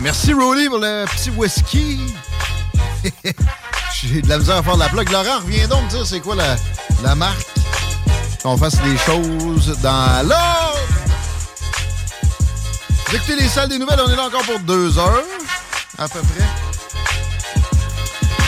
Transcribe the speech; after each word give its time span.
Merci 0.00 0.32
Rolly 0.32 0.68
pour 0.68 0.78
le 0.78 1.04
petit 1.06 1.30
whisky. 1.30 2.00
J'ai 3.92 4.22
de 4.22 4.28
la 4.28 4.38
misère 4.38 4.56
à 4.56 4.62
faire 4.62 4.74
de 4.74 4.80
la 4.80 4.88
plug. 4.88 5.10
Laurent, 5.10 5.40
reviens 5.42 5.68
donc 5.68 5.84
me 5.84 5.88
dire 5.90 6.06
c'est 6.06 6.20
quoi 6.20 6.34
la, 6.34 6.56
la 7.02 7.14
marque. 7.14 7.46
Qu'on 8.42 8.56
fasse 8.56 8.76
les 8.82 8.96
choses 8.96 9.76
dans 9.82 10.26
l'ordre. 10.26 10.78
Écoutez 13.12 13.36
les 13.36 13.48
salles 13.48 13.68
des 13.68 13.78
nouvelles, 13.78 14.00
on 14.06 14.10
est 14.10 14.16
là 14.16 14.26
encore 14.26 14.42
pour 14.44 14.60
deux 14.60 14.96
heures, 14.98 15.24
à 15.98 16.08
peu 16.08 16.20
près. 16.20 16.46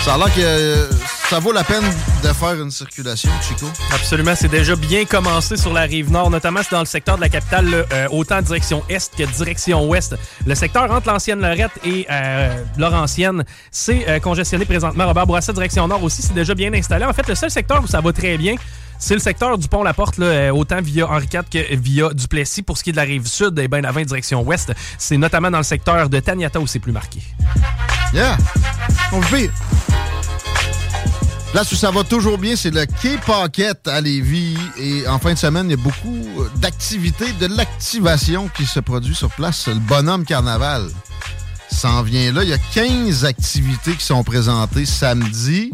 Ça 0.05 0.15
a 0.15 0.19
l'air 0.19 0.35
que 0.35 0.89
ça 1.33 1.39
vaut 1.39 1.53
la 1.53 1.65
peine 1.65 1.85
de 2.23 2.29
faire 2.29 2.61
une 2.61 2.71
circulation, 2.71 3.31
Chico? 3.41 3.65
Absolument, 3.91 4.35
c'est 4.37 4.51
déjà 4.51 4.77
bien 4.77 5.07
commencé 5.07 5.57
sur 5.57 5.73
la 5.73 5.81
rive 5.81 6.13
nord, 6.13 6.29
notamment 6.29 6.61
dans 6.71 6.81
le 6.81 6.85
secteur 6.85 7.17
de 7.17 7.23
la 7.23 7.31
capitale, 7.31 7.71
là, 7.71 7.85
euh, 7.91 8.09
autant 8.11 8.43
direction 8.43 8.83
est 8.91 9.11
que 9.17 9.23
direction 9.23 9.89
ouest. 9.89 10.15
Le 10.45 10.55
secteur 10.55 10.91
entre 10.91 11.09
l'ancienne 11.09 11.41
Lorette 11.41 11.71
et 11.87 12.07
euh, 12.11 12.63
Laurentienne, 12.77 13.45
c'est 13.71 14.07
euh, 14.11 14.21
congestionné 14.21 14.67
présentement. 14.67 15.07
Robert 15.07 15.27
Bourassa, 15.27 15.55
direction 15.55 15.89
nord 15.89 16.05
aussi, 16.05 16.21
c'est 16.21 16.35
déjà 16.35 16.55
bien 16.55 16.71
installé. 16.75 17.07
En 17.07 17.15
fait, 17.15 17.27
le 17.27 17.35
seul 17.35 17.51
secteur 17.51 17.83
où 17.83 17.87
ça 17.87 18.03
va 18.03 18.13
très 18.13 18.37
bien, 18.37 18.57
c'est 18.99 19.15
le 19.15 19.21
secteur 19.21 19.57
du 19.57 19.69
pont 19.69 19.83
La 19.83 19.95
Porte, 19.95 20.19
là, 20.19 20.27
euh, 20.27 20.51
autant 20.51 20.83
via 20.83 21.07
Henri 21.09 21.31
IV 21.33 21.45
que 21.51 21.77
via 21.77 22.11
Duplessis. 22.13 22.61
Pour 22.61 22.77
ce 22.77 22.85
qui 22.85 22.91
est 22.91 22.93
de 22.93 22.99
la 22.99 23.05
rive 23.05 23.27
sud, 23.27 23.59
et 23.59 23.69
bien 23.69 23.85
avant 23.85 24.03
direction 24.03 24.43
ouest, 24.43 24.75
c'est 24.99 25.17
notamment 25.17 25.51
dans 25.51 25.57
le 25.59 25.65
secteur 25.65 26.11
de 26.11 26.21
Taniata 26.21 26.61
où 26.61 26.67
c'est 26.67 26.79
plus 26.79 26.93
marqué. 26.93 27.23
Yeah! 28.13 28.37
On 29.13 29.21
vit. 29.21 29.49
Là 31.55 31.63
où 31.71 31.75
ça 31.75 31.91
va 31.91 32.03
toujours 32.03 32.39
bien, 32.39 32.57
c'est 32.57 32.71
le 32.71 32.87
Quai 32.87 33.19
Paquette 33.27 33.87
à 33.87 34.01
Lévis. 34.01 34.57
Et 34.79 35.07
en 35.07 35.19
fin 35.19 35.35
de 35.35 35.39
semaine, 35.39 35.67
il 35.67 35.73
y 35.73 35.75
a 35.75 35.83
beaucoup 35.83 36.19
d'activités, 36.57 37.31
de 37.33 37.47
l'activation 37.47 38.49
qui 38.49 38.65
se 38.65 38.81
produit 38.81 39.15
sur 39.15 39.31
place. 39.31 39.69
Le 39.69 39.75
bonhomme 39.75 40.25
carnaval 40.25 40.89
s'en 41.71 42.03
vient 42.03 42.33
là. 42.33 42.43
Il 42.43 42.49
y 42.49 42.55
a 42.55 42.59
15 42.59 43.27
activités 43.27 43.95
qui 43.95 44.05
sont 44.05 44.25
présentées 44.25 44.87
samedi, 44.87 45.73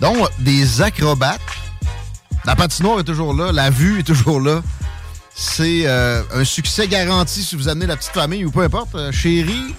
dont 0.00 0.16
des 0.38 0.80
acrobates. 0.80 1.40
La 2.46 2.56
patinoire 2.56 3.00
est 3.00 3.04
toujours 3.04 3.34
là, 3.34 3.52
la 3.52 3.68
vue 3.68 4.00
est 4.00 4.04
toujours 4.04 4.40
là. 4.40 4.62
C'est 5.34 5.86
euh, 5.86 6.22
un 6.32 6.44
succès 6.44 6.88
garanti 6.88 7.42
si 7.42 7.54
vous 7.54 7.68
amenez 7.68 7.86
la 7.86 7.96
petite 7.96 8.12
famille 8.12 8.46
ou 8.46 8.50
peu 8.50 8.62
importe. 8.62 8.94
Euh, 8.94 9.12
chérie, 9.12 9.74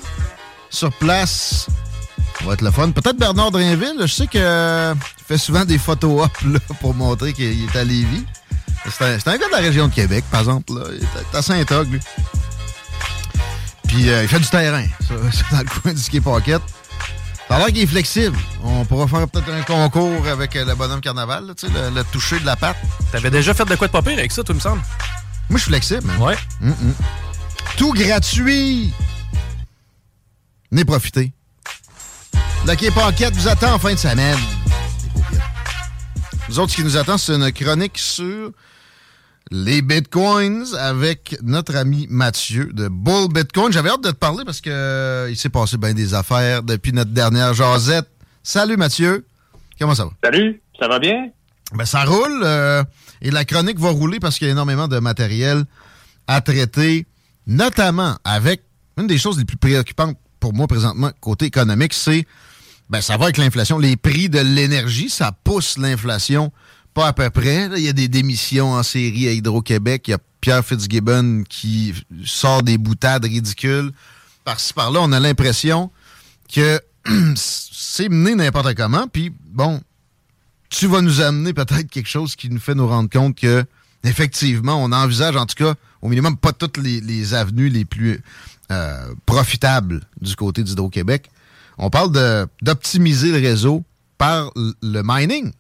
sur 0.70 0.92
place, 0.94 1.68
ça 2.40 2.46
va 2.46 2.54
être 2.54 2.62
le 2.62 2.72
fun. 2.72 2.92
Peut-être 2.92 3.18
Bernard 3.18 3.52
Drainville, 3.52 3.96
je 4.02 4.08
sais 4.08 4.28
que 4.28 4.38
euh, 4.38 4.94
il 5.20 5.24
fait 5.26 5.38
souvent 5.38 5.66
des 5.66 5.78
photos 5.78 6.26
up 6.26 6.32
là, 6.46 6.60
pour 6.82 6.94
montrer 6.94 7.34
qu'il 7.34 7.64
est 7.64 7.76
à 7.76 7.84
Lévis. 7.84 8.26
C'est 8.90 9.28
un, 9.28 9.38
gars 9.38 9.48
de 9.48 9.52
la 9.52 9.60
région 9.60 9.88
de 9.88 9.94
Québec, 9.94 10.26
par 10.30 10.42
exemple. 10.42 10.74
Là. 10.74 10.82
Il 10.92 11.04
est 11.04 11.38
à 11.38 11.42
Saint-Og, 11.42 11.90
lui. 11.90 12.00
Puis 13.88 14.10
euh, 14.10 14.24
il 14.24 14.28
fait 14.28 14.40
du 14.40 14.48
terrain, 14.48 14.86
ça, 15.08 15.14
c'est 15.32 15.56
dans 15.56 15.60
le 15.62 15.82
coin 15.82 15.94
du 15.94 16.02
ski 16.02 16.20
pocket. 16.20 16.62
Ça 17.48 17.56
a 17.56 17.60
l'air 17.60 17.68
qu'il 17.68 17.80
est 17.80 17.86
flexible. 17.88 18.38
On 18.64 18.84
pourra 18.86 19.08
faire 19.08 19.28
peut-être 19.28 19.50
un 19.52 19.62
concours 19.62 20.28
avec 20.28 20.56
euh, 20.56 20.66
le 20.66 20.76
bonhomme 20.76 21.02
carnaval, 21.02 21.46
là, 21.46 21.54
tu 21.54 21.68
sais, 21.68 21.74
le, 21.74 21.96
le 21.96 22.04
toucher 22.06 22.40
de 22.40 22.46
la 22.46 22.56
patte. 22.56 22.78
T'avais 23.12 23.30
déjà 23.30 23.54
fait 23.54 23.66
de 23.66 23.76
quoi 23.76 23.88
de 23.88 23.92
pas 23.92 24.02
pire 24.02 24.18
avec 24.18 24.32
ça, 24.32 24.44
tout 24.44 24.54
me 24.54 24.60
semble? 24.60 24.82
Moi, 25.50 25.58
je 25.60 25.64
suis 25.64 25.70
flexible. 25.70 26.04
man. 26.04 26.22
Ouais. 26.22 26.38
Mm-mm. 26.62 26.94
Tout 27.78 27.94
gratuit. 27.94 28.94
Venez 30.72 30.86
profiter. 30.86 31.32
Quai 32.66 32.90
Paquette 32.90 33.36
vous 33.36 33.48
attend 33.48 33.76
en 33.76 33.78
fin 33.78 33.94
de 33.94 34.00
semaine. 34.00 34.38
Nous 36.50 36.58
autres, 36.58 36.72
ce 36.72 36.78
qui 36.78 36.84
nous 36.84 36.98
attend, 36.98 37.20
c'est 37.20 37.36
une 37.36 37.52
chronique 37.52 38.00
sur 38.00 38.52
les 39.52 39.84
bitcoins 39.84 40.66
avec 40.80 41.38
notre 41.44 41.76
ami 41.76 42.08
Mathieu 42.10 42.72
de 42.74 42.88
Bull 42.88 43.32
Bitcoin. 43.32 43.72
J'avais 43.72 43.90
hâte 43.90 44.04
de 44.04 44.10
te 44.10 44.16
parler 44.16 44.44
parce 44.44 44.60
que 44.60 44.72
euh, 44.72 45.30
il 45.30 45.38
s'est 45.38 45.50
passé 45.50 45.78
bien 45.78 45.94
des 45.94 46.16
affaires 46.16 46.64
depuis 46.64 46.94
notre 46.94 47.12
dernière 47.12 47.54
jasette. 47.54 48.10
Salut 48.42 48.76
Mathieu. 48.78 49.28
Comment 49.78 49.94
ça 49.94 50.06
va? 50.06 50.12
Salut, 50.24 50.60
ça 50.80 50.88
va 50.88 50.98
bien? 50.98 51.30
Ben, 51.76 51.86
ça 51.86 52.04
roule 52.06 52.42
euh, 52.44 52.84
et 53.22 53.30
la 53.30 53.46
chronique 53.46 53.78
va 53.78 53.92
rouler 53.92 54.20
parce 54.20 54.40
qu'il 54.40 54.48
y 54.48 54.50
a 54.50 54.54
énormément 54.54 54.88
de 54.88 54.98
matériel 54.98 55.64
à 56.26 56.42
traiter, 56.42 57.06
notamment 57.46 58.16
avec 58.24 58.64
une 58.98 59.06
des 59.06 59.20
choses 59.20 59.38
les 59.38 59.46
plus 59.46 59.58
préoccupantes 59.58 60.18
pour 60.40 60.54
moi 60.54 60.68
présentement 60.68 61.12
côté 61.22 61.46
économique, 61.46 61.94
c'est 61.94 62.26
ben 62.90 63.02
ça 63.02 63.18
va 63.18 63.26
avec 63.26 63.38
l'inflation, 63.38 63.80
les 63.80 63.96
prix 63.96 64.30
de 64.30 64.40
l'énergie, 64.40 65.10
ça 65.10 65.32
pousse 65.32 65.78
l'inflation 65.78 66.52
pas 66.94 67.08
à 67.08 67.14
peu 67.14 67.30
près. 67.30 67.70
Il 67.76 67.84
y 67.84 67.90
a 67.90 67.94
des 67.94 68.08
démissions 68.08 68.74
en 68.74 68.84
série 68.84 69.28
à 69.28 69.32
Hydro-Québec, 69.32 70.04
il 70.08 70.12
y 70.12 70.14
a 70.14 70.20
Pierre 70.42 70.64
Fitzgibbon 70.64 71.44
qui 71.50 71.94
sort 72.26 72.64
des 72.64 72.78
boutades 72.78 73.26
ridicules 73.26 73.92
par-ci 74.44 74.74
par-là. 74.74 75.00
On 75.02 75.12
a 75.12 75.20
l'impression 75.20 75.92
que 76.54 76.80
c'est 77.36 78.10
mené 78.10 78.36
n'importe 78.36 78.76
comment, 78.76 79.08
puis 79.08 79.32
bon, 79.46 79.82
tu 80.70 80.88
vas 80.88 81.02
nous 81.02 81.22
amener 81.22 81.54
peut-être 81.54 81.90
quelque 81.90 82.10
chose 82.10 82.36
qui 82.36 82.50
nous 82.50 82.60
fait 82.60 82.76
nous 82.76 82.88
rendre 82.88 83.10
compte 83.10 83.36
que, 83.36 83.64
effectivement, 84.04 84.84
on 84.84 84.92
envisage, 84.92 85.36
en 85.36 85.46
tout 85.46 85.56
cas, 85.56 85.76
au 86.02 86.10
minimum, 86.10 86.38
pas 86.38 86.52
toutes 86.52 86.78
les, 86.78 87.00
les 87.00 87.34
avenues 87.34 87.70
les 87.70 87.86
plus 87.86 88.22
euh, 88.72 89.14
profitables 89.26 90.02
du 90.22 90.36
côté 90.36 90.64
d'Hydro-Québec. 90.64 91.30
On 91.78 91.90
parle 91.90 92.12
de- 92.12 92.46
d'optimiser 92.62 93.32
le 93.32 93.46
réseau 93.46 93.84
par 94.18 94.52
le 94.56 95.02
mining. 95.04 95.52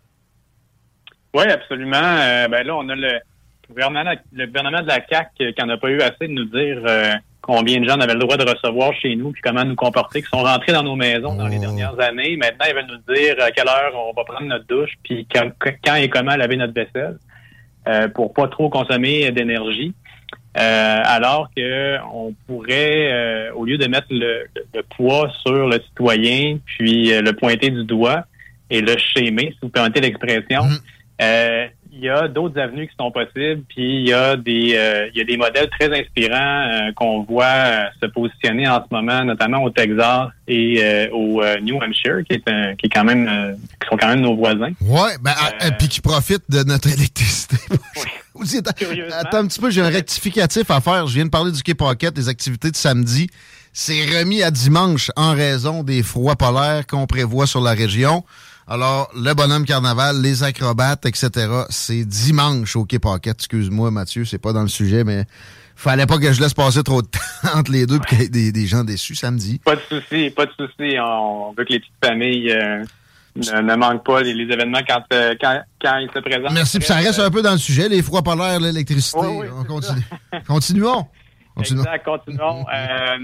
Oui, 1.34 1.44
absolument. 1.46 1.97
Euh, 1.97 2.47
ben 2.47 2.66
là, 2.66 2.75
on 2.75 2.88
a 2.90 2.96
le 2.96 3.19
gouvernement, 3.68 4.13
le 4.31 4.46
gouvernement 4.46 4.81
de 4.81 4.88
la 4.88 5.00
CAC 5.00 5.29
qui 5.35 5.46
n'en 5.59 5.69
a 5.69 5.78
pas 5.78 5.90
eu 5.90 6.01
assez 6.01 6.28
de 6.28 6.34
nous 6.34 6.46
dire 6.46 6.81
euh, 6.85 7.12
combien 7.41 7.79
de 7.81 7.85
gens 7.88 7.97
on 7.97 8.01
avait 8.01 8.13
le 8.13 8.19
droit 8.19 8.38
de 8.38 8.47
recevoir 8.47 8.94
chez 9.01 9.16
nous, 9.16 9.31
puis 9.31 9.41
comment 9.41 9.66
nous 9.66 9.75
comporter, 9.75 10.22
qui 10.22 10.29
sont 10.29 10.44
rentrés 10.44 10.74
dans 10.74 10.84
nos 10.84 10.96
maisons 10.96 11.35
dans 11.35 11.47
les 11.47 11.57
dernières 11.59 12.00
années. 12.00 12.38
Maintenant, 12.38 12.66
ils 12.69 12.75
veulent 12.75 12.88
nous 12.88 13.13
dire 13.16 13.35
à 13.44 13.51
quelle 13.51 13.68
heure 13.68 13.94
on 13.95 14.13
va 14.13 14.24
prendre 14.24 14.45
notre 14.48 14.68
douche, 14.68 14.92
puis 15.04 15.27
quand, 15.33 15.50
quand 15.83 15.95
et 15.95 16.09
comment 16.09 16.36
laver 16.36 16.56
notre 16.57 16.74
vaisselle, 16.74 17.18
euh, 17.88 18.07
pour 18.09 18.33
pas 18.33 18.48
trop 18.48 18.69
consommer 18.69 19.30
d'énergie. 19.31 19.94
Euh, 20.56 21.02
alors 21.06 21.50
que 21.56 21.98
on 22.14 22.34
pourrait, 22.46 23.12
euh, 23.12 23.54
au 23.56 23.66
lieu 23.66 23.78
de 23.78 23.88
mettre 23.88 24.08
le, 24.12 24.46
le 24.76 24.84
poids 24.84 25.32
sur 25.46 25.68
le 25.68 25.80
citoyen, 25.82 26.58
puis 26.66 27.12
euh, 27.12 27.22
le 27.22 27.34
pointer 27.34 27.72
du 27.72 27.84
doigt 27.86 28.26
et 28.70 28.82
le 28.82 28.96
schémer, 28.98 29.50
si 29.54 29.58
vous 29.64 29.70
permettez 29.70 30.00
l'expression, 30.02 30.62
euh, 31.22 31.66
il 31.96 32.00
y 32.00 32.10
a 32.10 32.28
d'autres 32.28 32.60
avenues 32.60 32.88
qui 32.88 32.96
sont 33.00 33.12
possibles, 33.12 33.62
puis 33.70 34.02
il 34.02 34.08
y 34.10 34.14
a 34.14 34.36
des 34.36 34.74
euh, 34.76 35.08
il 35.14 35.18
y 35.18 35.22
a 35.22 35.24
des 35.26 35.38
modèles 35.38 35.70
très 35.70 35.92
inspirants 36.00 36.70
euh, 36.72 36.92
qu'on 36.96 37.22
voit 37.24 37.86
se 38.02 38.08
positionner 38.08 38.68
en 38.68 38.78
ce 38.84 38.94
moment, 38.94 39.24
notamment 39.24 39.64
au 39.64 39.70
Texas 39.70 40.30
et 40.48 40.84
euh, 40.84 41.08
au 41.12 41.44
New 41.62 41.78
Hampshire, 41.78 42.22
qui 42.28 42.36
est 42.36 42.48
un- 42.50 42.76
qui 42.76 42.88
est 42.88 42.90
quand 42.90 43.04
même 43.04 43.28
euh, 43.28 43.54
qui 43.82 43.88
sont 43.90 43.98
quand 43.98 44.08
même 44.08 44.22
nos 44.22 44.36
voisins. 44.36 44.72
Ouais, 44.82 45.18
ben, 45.22 45.34
à- 45.60 45.72
puis 45.72 45.88
qui 45.88 46.02
profite 46.02 46.44
de 46.50 46.64
notre 46.64 46.88
électricité. 46.94 47.58
Aussi, 48.33 48.57
attends, 48.57 48.71
attends 49.12 49.38
un 49.38 49.47
petit 49.47 49.59
peu, 49.59 49.69
j'ai 49.69 49.81
un 49.81 49.89
rectificatif 49.89 50.71
à 50.71 50.81
faire. 50.81 51.07
Je 51.07 51.15
viens 51.15 51.25
de 51.25 51.30
parler 51.30 51.51
du 51.51 51.62
Quai 51.62 51.75
Pocket, 51.75 52.13
des 52.13 52.30
activités 52.30 52.71
de 52.71 52.75
samedi. 52.75 53.30
C'est 53.74 54.06
remis 54.06 54.41
à 54.44 54.51
dimanche 54.51 55.12
en 55.15 55.33
raison 55.33 55.83
des 55.83 56.03
froids 56.03 56.35
polaires 56.35 56.88
qu'on 56.88 57.06
prévoit 57.06 57.47
sur 57.47 57.62
la 57.62 57.71
région. 57.71 58.24
Alors, 58.68 59.12
le 59.15 59.33
bonhomme 59.33 59.65
carnaval, 59.65 60.21
les 60.21 60.44
acrobates, 60.44 61.06
etc., 61.06 61.30
c'est 61.69 62.06
dimanche 62.06 62.75
au 62.75 62.85
Quai 62.85 63.00
Pocket. 63.00 63.35
Excuse-moi, 63.35 63.91
Mathieu, 63.91 64.25
c'est 64.25 64.38
pas 64.38 64.53
dans 64.53 64.62
le 64.62 64.68
sujet, 64.68 65.03
mais 65.03 65.25
fallait 65.75 66.06
pas 66.06 66.18
que 66.18 66.31
je 66.31 66.41
laisse 66.41 66.53
passer 66.53 66.81
trop 66.81 67.01
de 67.01 67.07
temps 67.07 67.19
entre 67.56 67.71
les 67.71 67.85
deux 67.85 67.97
et 67.97 68.00
qu'il 68.00 68.21
y 68.21 68.47
ait 68.47 68.51
des, 68.51 68.65
gens 68.65 68.83
déçus 68.83 69.15
samedi. 69.15 69.59
Pas 69.65 69.75
de 69.75 69.81
souci, 69.81 70.30
pas 70.30 70.45
de 70.45 70.51
souci. 70.51 70.97
On 71.00 71.53
veut 71.57 71.65
que 71.65 71.74
les 71.74 71.80
petites 71.80 71.94
familles 72.03 72.51
euh, 72.51 72.83
ne, 73.35 73.75
manquent 73.75 74.06
pas 74.06 74.21
les, 74.21 74.31
événements 74.31 74.80
euh, 75.13 75.35
quand, 75.39 75.62
quand, 75.81 75.97
ils 75.97 76.09
se 76.13 76.19
présentent. 76.19 76.53
Merci. 76.53 76.81
ça 76.81 76.95
reste 76.95 77.19
un 77.19 77.31
peu 77.31 77.41
dans 77.41 77.53
le 77.53 77.57
sujet, 77.57 77.89
les 77.89 78.01
froids 78.01 78.21
polaires, 78.21 78.59
l'électricité. 78.59 79.19
On 79.19 79.63
continue. 79.63 80.01
Continuons. 80.47 81.07
Continuons. 81.56 81.83
Exact, 81.83 82.03
continuons. 82.03 82.65
Euh, 82.74 83.18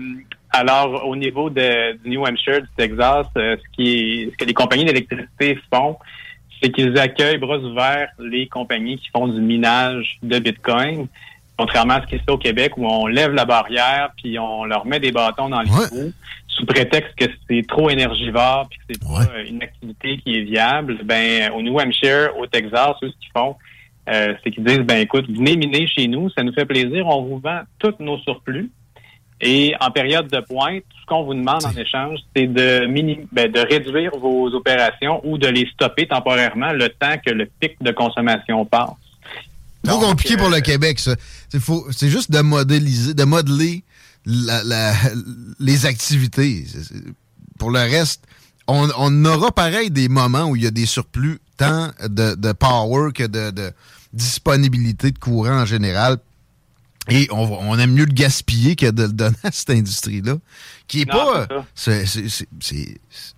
alors, 0.51 1.07
au 1.07 1.15
niveau 1.15 1.49
de, 1.49 1.97
du 2.03 2.11
New 2.11 2.25
Hampshire, 2.27 2.61
du 2.61 2.67
Texas, 2.77 3.25
ce, 3.35 3.57
qui 3.75 4.29
ce 4.31 4.37
que 4.37 4.45
les 4.45 4.53
compagnies 4.53 4.85
d'électricité 4.85 5.57
font, 5.73 5.97
c'est 6.61 6.71
qu'ils 6.71 6.97
accueillent 6.99 7.39
bras 7.39 7.57
ouverts 7.57 8.09
les 8.19 8.47
compagnies 8.47 8.97
qui 8.97 9.09
font 9.09 9.27
du 9.27 9.41
minage 9.41 10.19
de 10.21 10.37
Bitcoin. 10.37 11.07
Contrairement 11.57 11.95
à 11.95 12.01
ce 12.01 12.07
qui 12.07 12.19
se 12.19 12.23
fait 12.23 12.31
au 12.31 12.37
Québec 12.37 12.73
où 12.77 12.87
on 12.87 13.07
lève 13.07 13.31
la 13.31 13.45
barrière 13.45 14.11
puis 14.15 14.37
on 14.37 14.63
leur 14.63 14.85
met 14.85 14.99
des 14.99 15.11
bâtons 15.11 15.49
dans 15.49 15.61
les 15.61 15.71
roues 15.71 16.13
sous 16.59 16.65
prétexte 16.65 17.15
que 17.15 17.25
c'est 17.47 17.65
trop 17.67 17.89
énergivore 17.89 18.67
puis 18.69 18.79
que 18.79 18.83
c'est 18.93 19.03
pas 19.03 19.41
une 19.47 19.63
activité 19.63 20.17
qui 20.17 20.35
est 20.35 20.41
viable, 20.41 20.97
ben 21.03 21.51
au 21.53 21.61
New 21.61 21.79
Hampshire, 21.79 22.31
au 22.37 22.45
Texas, 22.45 22.95
eux, 23.01 23.09
ce 23.09 23.19
qu'ils 23.19 23.31
font, 23.35 23.55
euh, 24.09 24.33
c'est 24.43 24.51
qu'ils 24.51 24.63
disent 24.63 24.79
ben 24.79 24.99
écoute, 24.99 25.25
venez 25.29 25.55
miner 25.55 25.87
chez 25.87 26.07
nous, 26.07 26.29
ça 26.31 26.43
nous 26.43 26.53
fait 26.53 26.65
plaisir, 26.65 27.07
on 27.07 27.23
vous 27.23 27.39
vend 27.39 27.61
tous 27.79 27.95
nos 27.99 28.17
surplus. 28.19 28.69
Et 29.41 29.73
en 29.79 29.89
période 29.89 30.27
de 30.27 30.41
pointe, 30.41 30.83
ce 30.99 31.05
qu'on 31.05 31.23
vous 31.23 31.33
demande 31.33 31.63
en 31.63 31.71
échange, 31.71 32.19
c'est 32.35 32.47
de, 32.47 32.85
ben, 33.31 33.49
de 33.49 33.59
réduire 33.59 34.11
vos 34.19 34.53
opérations 34.53 35.21
ou 35.23 35.37
de 35.37 35.47
les 35.47 35.65
stopper 35.73 36.07
temporairement 36.07 36.73
le 36.73 36.89
temps 36.89 37.15
que 37.25 37.31
le 37.31 37.49
pic 37.59 37.77
de 37.81 37.91
consommation 37.91 38.65
passe. 38.65 38.89
Trop 39.85 39.99
compliqué 39.99 40.35
pour 40.35 40.49
le 40.49 40.59
Québec, 40.59 40.99
ça. 40.99 41.15
C'est 41.47 42.09
juste 42.09 42.31
de 42.31 42.41
modéliser, 42.41 43.13
de 43.13 43.23
modeler 43.23 43.83
les 45.59 45.85
activités. 45.85 46.65
Pour 47.57 47.71
le 47.71 47.79
reste, 47.79 48.23
on, 48.67 49.25
aura 49.25 49.51
pareil 49.51 49.89
des 49.89 50.09
moments 50.09 50.45
où 50.45 50.55
il 50.55 50.63
y 50.63 50.67
a 50.67 50.71
des 50.71 50.85
surplus 50.85 51.39
tant 51.57 51.91
de, 52.07 52.51
power 52.53 53.11
que 53.13 53.25
de, 53.25 53.71
disponibilité 54.13 55.11
de 55.11 55.19
courant 55.19 55.61
en 55.61 55.65
général. 55.65 56.17
Et 57.09 57.27
on, 57.31 57.77
aime 57.79 57.93
mieux 57.93 58.05
le 58.05 58.13
gaspiller 58.13 58.75
que 58.75 58.91
de 58.91 59.03
le 59.03 59.13
donner 59.13 59.35
à 59.43 59.51
cette 59.51 59.71
industrie-là, 59.71 60.37
qui 60.87 61.01
est 61.01 61.05
pas, 61.07 61.47
c'est 61.73 62.05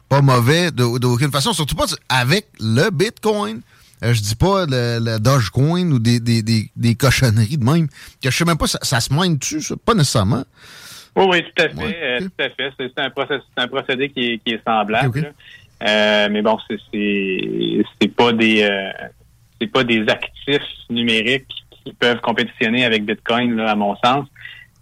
pas 0.10 0.22
mauvais 0.22 0.72
d'aucune 0.72 1.32
façon, 1.32 1.54
surtout 1.54 1.76
pas 1.76 1.86
avec 2.10 2.48
le 2.60 2.90
Bitcoin. 2.90 3.62
Euh, 4.04 4.14
je 4.14 4.22
dis 4.22 4.36
pas 4.36 4.66
le, 4.68 5.20
Dogecoin 5.20 5.92
ou 5.92 6.00
des, 6.00 6.20
des, 6.20 6.42
des, 6.76 6.96
cochonneries 6.96 7.58
de 7.58 7.64
même. 7.64 7.88
Que 8.22 8.32
je 8.32 8.38
sais 8.38 8.46
même 8.46 8.58
pas, 8.58 8.68
ça, 8.68 8.80
ça 8.82 9.00
se 9.00 9.14
mine 9.14 9.38
dessus, 9.38 9.62
ça? 9.62 9.76
Pas 9.78 9.94
nécessairement. 9.94 10.44
Oui, 11.16 11.26
oui, 11.30 11.44
tout 11.44 11.64
à 11.64 11.70
fait. 11.70 11.98
Euh, 12.02 12.20
tout 12.20 12.44
à 12.44 12.50
fait. 12.50 12.74
C'est 12.78 13.00
un, 13.00 13.10
procédé, 13.10 13.44
un 13.58 13.68
procédé 13.68 14.10
qui 14.10 14.34
est, 14.34 14.38
qui 14.40 14.54
est 14.54 14.62
semblable. 14.66 15.34
Euh, 15.88 16.28
mais 16.30 16.42
bon, 16.42 16.58
c'est 16.70 18.16
pas 18.16 18.34
des 18.34 18.70
c'est 19.60 19.68
pas 19.68 19.84
des 19.84 20.02
actifs 20.08 20.62
numériques 20.90 21.52
qui 21.84 21.94
peuvent 21.94 22.20
compétitionner 22.22 22.86
avec 22.86 23.04
Bitcoin, 23.04 23.56
là, 23.56 23.72
à 23.72 23.76
mon 23.76 23.96
sens. 23.96 24.28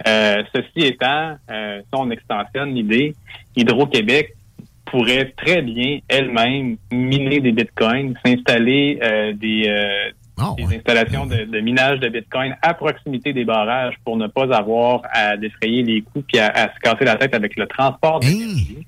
ceci 0.06 0.86
étant, 0.86 1.38
si 1.50 1.94
on 1.94 2.12
extensionne 2.12 2.76
l'idée, 2.76 3.16
Hydro-Québec 3.56 4.36
pourrait 4.86 5.34
très 5.38 5.62
bien 5.62 6.00
elle-même 6.08 6.78
miner 6.92 7.40
des 7.40 7.52
bitcoins, 7.54 8.16
s'installer 8.26 9.00
euh, 10.42 10.56
des, 10.56 10.78
installations 10.78 11.26
de, 11.26 11.60
minage 11.60 12.00
de 12.00 12.10
bitcoin 12.10 12.56
à 12.62 12.74
proximité 12.74 13.34
des 13.34 13.46
barrages 13.46 13.96
pour 14.04 14.18
ne 14.18 14.28
pas 14.28 14.56
avoir 14.56 15.02
à 15.12 15.38
défrayer 15.38 15.84
les 15.84 16.02
coûts 16.02 16.24
puis 16.28 16.40
à, 16.40 16.74
se 16.74 16.80
casser 16.80 17.06
la 17.06 17.16
tête 17.16 17.34
avec 17.34 17.56
le 17.56 17.68
transport 17.68 18.20
d'énergie, 18.20 18.86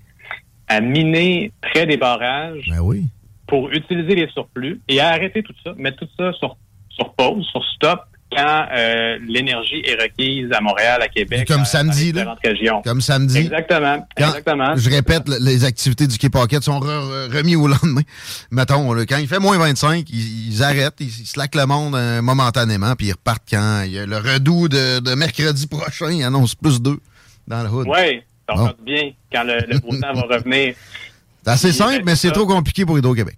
à 0.68 0.82
miner 0.82 1.52
près 1.62 1.86
des 1.86 1.98
barrages 1.98 2.70
ben 2.70 3.08
pour 3.48 3.70
utiliser 3.72 4.16
les 4.16 4.28
surplus 4.30 4.80
et 4.88 5.02
à 5.02 5.10
arrêter 5.10 5.44
tout 5.44 5.54
ça, 5.64 5.74
mettre 5.78 5.98
tout 5.98 6.10
ça 6.18 6.32
sur, 6.34 6.56
sur 6.90 7.14
pause, 7.14 7.46
sur 7.52 7.64
stop 7.76 8.02
quand 8.32 8.66
euh, 8.72 9.18
l'énergie 9.28 9.82
est 9.86 10.02
requise 10.02 10.52
à 10.54 10.62
Montréal, 10.62 11.02
à 11.02 11.08
Québec, 11.08 11.48
comme 11.48 11.66
samedi, 11.66 12.12
là. 12.12 12.36
Comme 12.84 13.02
samedi. 13.02 13.38
Exactement. 13.38 14.08
exactement. 14.16 14.76
Je 14.76 14.90
répète, 14.90 15.24
les 15.28 15.66
activités 15.66 16.08
du 16.08 16.18
Quai 16.18 16.30
Pocket 16.30 16.64
sont 16.64 16.80
remis 16.80 17.56
au 17.56 17.68
lendemain. 17.68 18.02
Mettons, 18.52 18.96
quand 19.06 19.18
il 19.18 19.28
fait 19.28 19.40
moins 19.40 19.58
25, 19.58 20.06
ils, 20.10 20.64
arrêtent, 20.64 20.96
ils, 21.00 21.10
slackent 21.10 21.56
le 21.56 21.66
monde 21.66 21.96
euh, 21.96 22.22
momentanément, 22.22 22.96
puis 22.96 23.08
ils 23.08 23.12
repartent 23.12 23.44
quand 23.50 23.84
il 23.86 23.92
y 23.92 24.00
a 24.00 24.06
le 24.06 24.18
redout 24.18 24.70
de, 24.70 25.16
mercredi 25.16 25.68
prochain, 25.68 26.12
ils 26.12 26.24
annoncent 26.24 26.56
plus 26.62 26.82
deux 26.82 27.00
dans 27.48 27.64
le 27.64 27.70
hood. 27.70 27.88
Oui, 27.88 28.22
ça 28.48 28.56
va 28.56 28.74
bien 28.84 29.12
quand 29.32 29.44
le, 29.44 29.80
beau 29.80 29.90
temps 29.98 30.14
va 30.14 30.38
revenir. 30.38 30.76
C'est 31.44 31.50
assez 31.50 31.72
simple, 31.72 32.04
mais 32.06 32.16
c'est 32.16 32.30
trop 32.30 32.46
compliqué 32.46 32.86
pour 32.86 33.00
Hydro-Québec 33.00 33.36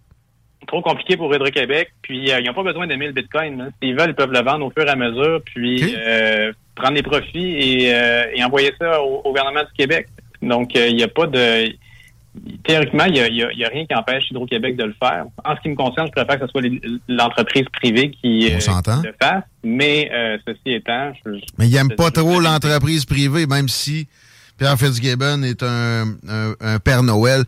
trop 0.74 0.81
compliqué 0.81 1.18
pour 1.18 1.34
Hydro-Québec. 1.34 1.94
Puis, 2.02 2.31
euh, 2.31 2.40
ils 2.40 2.48
n'ont 2.48 2.54
pas 2.54 2.64
besoin 2.64 2.88
d'aimer 2.88 3.08
le 3.08 3.14
Bitcoin. 3.14 3.62
Hein. 3.62 3.70
S'ils 3.81 3.96
veulent, 3.96 4.10
ils 4.10 4.16
peuvent 4.16 4.31
le 4.31 4.42
vendre 4.42 4.66
au 4.66 4.72
fur 4.72 4.86
et 4.86 4.90
à 4.90 4.96
mesure, 4.96 5.42
puis 5.46 5.96
euh, 5.96 6.52
prendre 6.75 6.96
les 6.96 7.04
profits 7.04 7.56
et, 7.58 7.94
euh, 7.94 8.24
et 8.34 8.44
envoyer 8.44 8.74
ça 8.80 9.02
au, 9.02 9.22
gouvernement 9.22 9.62
du 9.62 9.74
Québec. 9.78 10.08
Donc, 10.42 10.72
il 10.75 10.96
n'y 10.96 11.04
a 11.04 11.08
pas 11.08 11.28
de... 11.28 11.72
Théoriquement, 12.64 13.04
il 13.06 13.14
n'y 13.14 13.44
a, 13.44 13.68
a, 13.68 13.70
rien 13.70 13.86
qui 13.86 13.94
empêche 13.94 14.31
Hydro-Québec 14.31 14.75
de 14.75 14.86
le 14.86 14.96
faire. 15.00 15.25
En 15.46 15.56
ce 15.56 15.62
qui 15.62 15.70
me 15.70 15.75
concerne, 15.75 16.08
je 16.08 16.12
préfère 16.14 16.40
que 16.40 16.48
ce 16.48 16.52
soit 16.52 16.64
l'entreprise 17.08 17.66
privée 17.72 18.10
qui 18.10 18.50
le 18.50 18.60
fasse. 18.60 19.44
Mais 19.64 20.10
ceci 20.48 20.74
étant... 20.74 21.14
Je, 21.24 21.34
mais 21.60 21.68
il 21.68 21.74
n'aime 21.74 21.96
pas 21.96 22.10
trop 22.10 22.40
l'entreprise 22.40 23.06
privée, 23.06 23.46
même 23.46 23.68
si 23.68 24.08
Pierre 24.58 24.80
Fitzgibbon 24.80 25.44
est 25.44 25.62
un, 25.62 26.06
un, 26.28 26.54
un 26.60 26.80
Père 26.80 27.04
Noël 27.04 27.44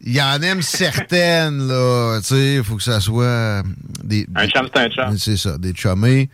il 0.00 0.14
y 0.14 0.20
en 0.20 0.40
aime 0.42 0.62
certaines, 0.62 1.66
là. 1.66 2.20
Tu 2.20 2.26
sais, 2.26 2.54
il 2.56 2.64
faut 2.64 2.76
que 2.76 2.82
ça 2.82 3.00
soit 3.00 3.24
euh, 3.24 3.62
des. 4.02 4.26
Un 4.34 4.46
chum, 4.48 4.68
c'est 4.72 4.80
un 4.80 4.88
chum. 4.88 5.18
C'est 5.18 5.36
ça, 5.36 5.56
des 5.58 5.72
chummés. 5.74 6.28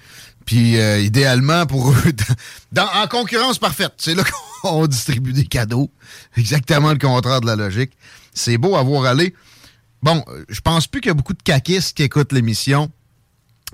Puis, 0.44 0.78
euh, 0.80 0.98
idéalement, 0.98 1.66
pour 1.66 1.92
eux, 1.92 2.12
dans, 2.72 2.88
en 3.02 3.06
concurrence 3.06 3.58
parfaite. 3.58 3.94
C'est 3.98 4.14
là 4.14 4.24
qu'on 4.62 4.86
distribue 4.86 5.32
des 5.32 5.46
cadeaux. 5.46 5.90
Exactement 6.36 6.90
le 6.90 6.98
contraire 6.98 7.40
de 7.40 7.46
la 7.46 7.56
logique. 7.56 7.92
C'est 8.34 8.58
beau 8.58 8.76
à 8.76 8.82
voir 8.82 9.04
aller. 9.04 9.34
Bon, 10.02 10.24
je 10.48 10.60
pense 10.60 10.86
plus 10.86 11.00
qu'il 11.00 11.10
y 11.10 11.12
a 11.12 11.14
beaucoup 11.14 11.34
de 11.34 11.42
caquistes 11.42 11.96
qui 11.96 12.02
écoutent 12.02 12.32
l'émission. 12.32 12.90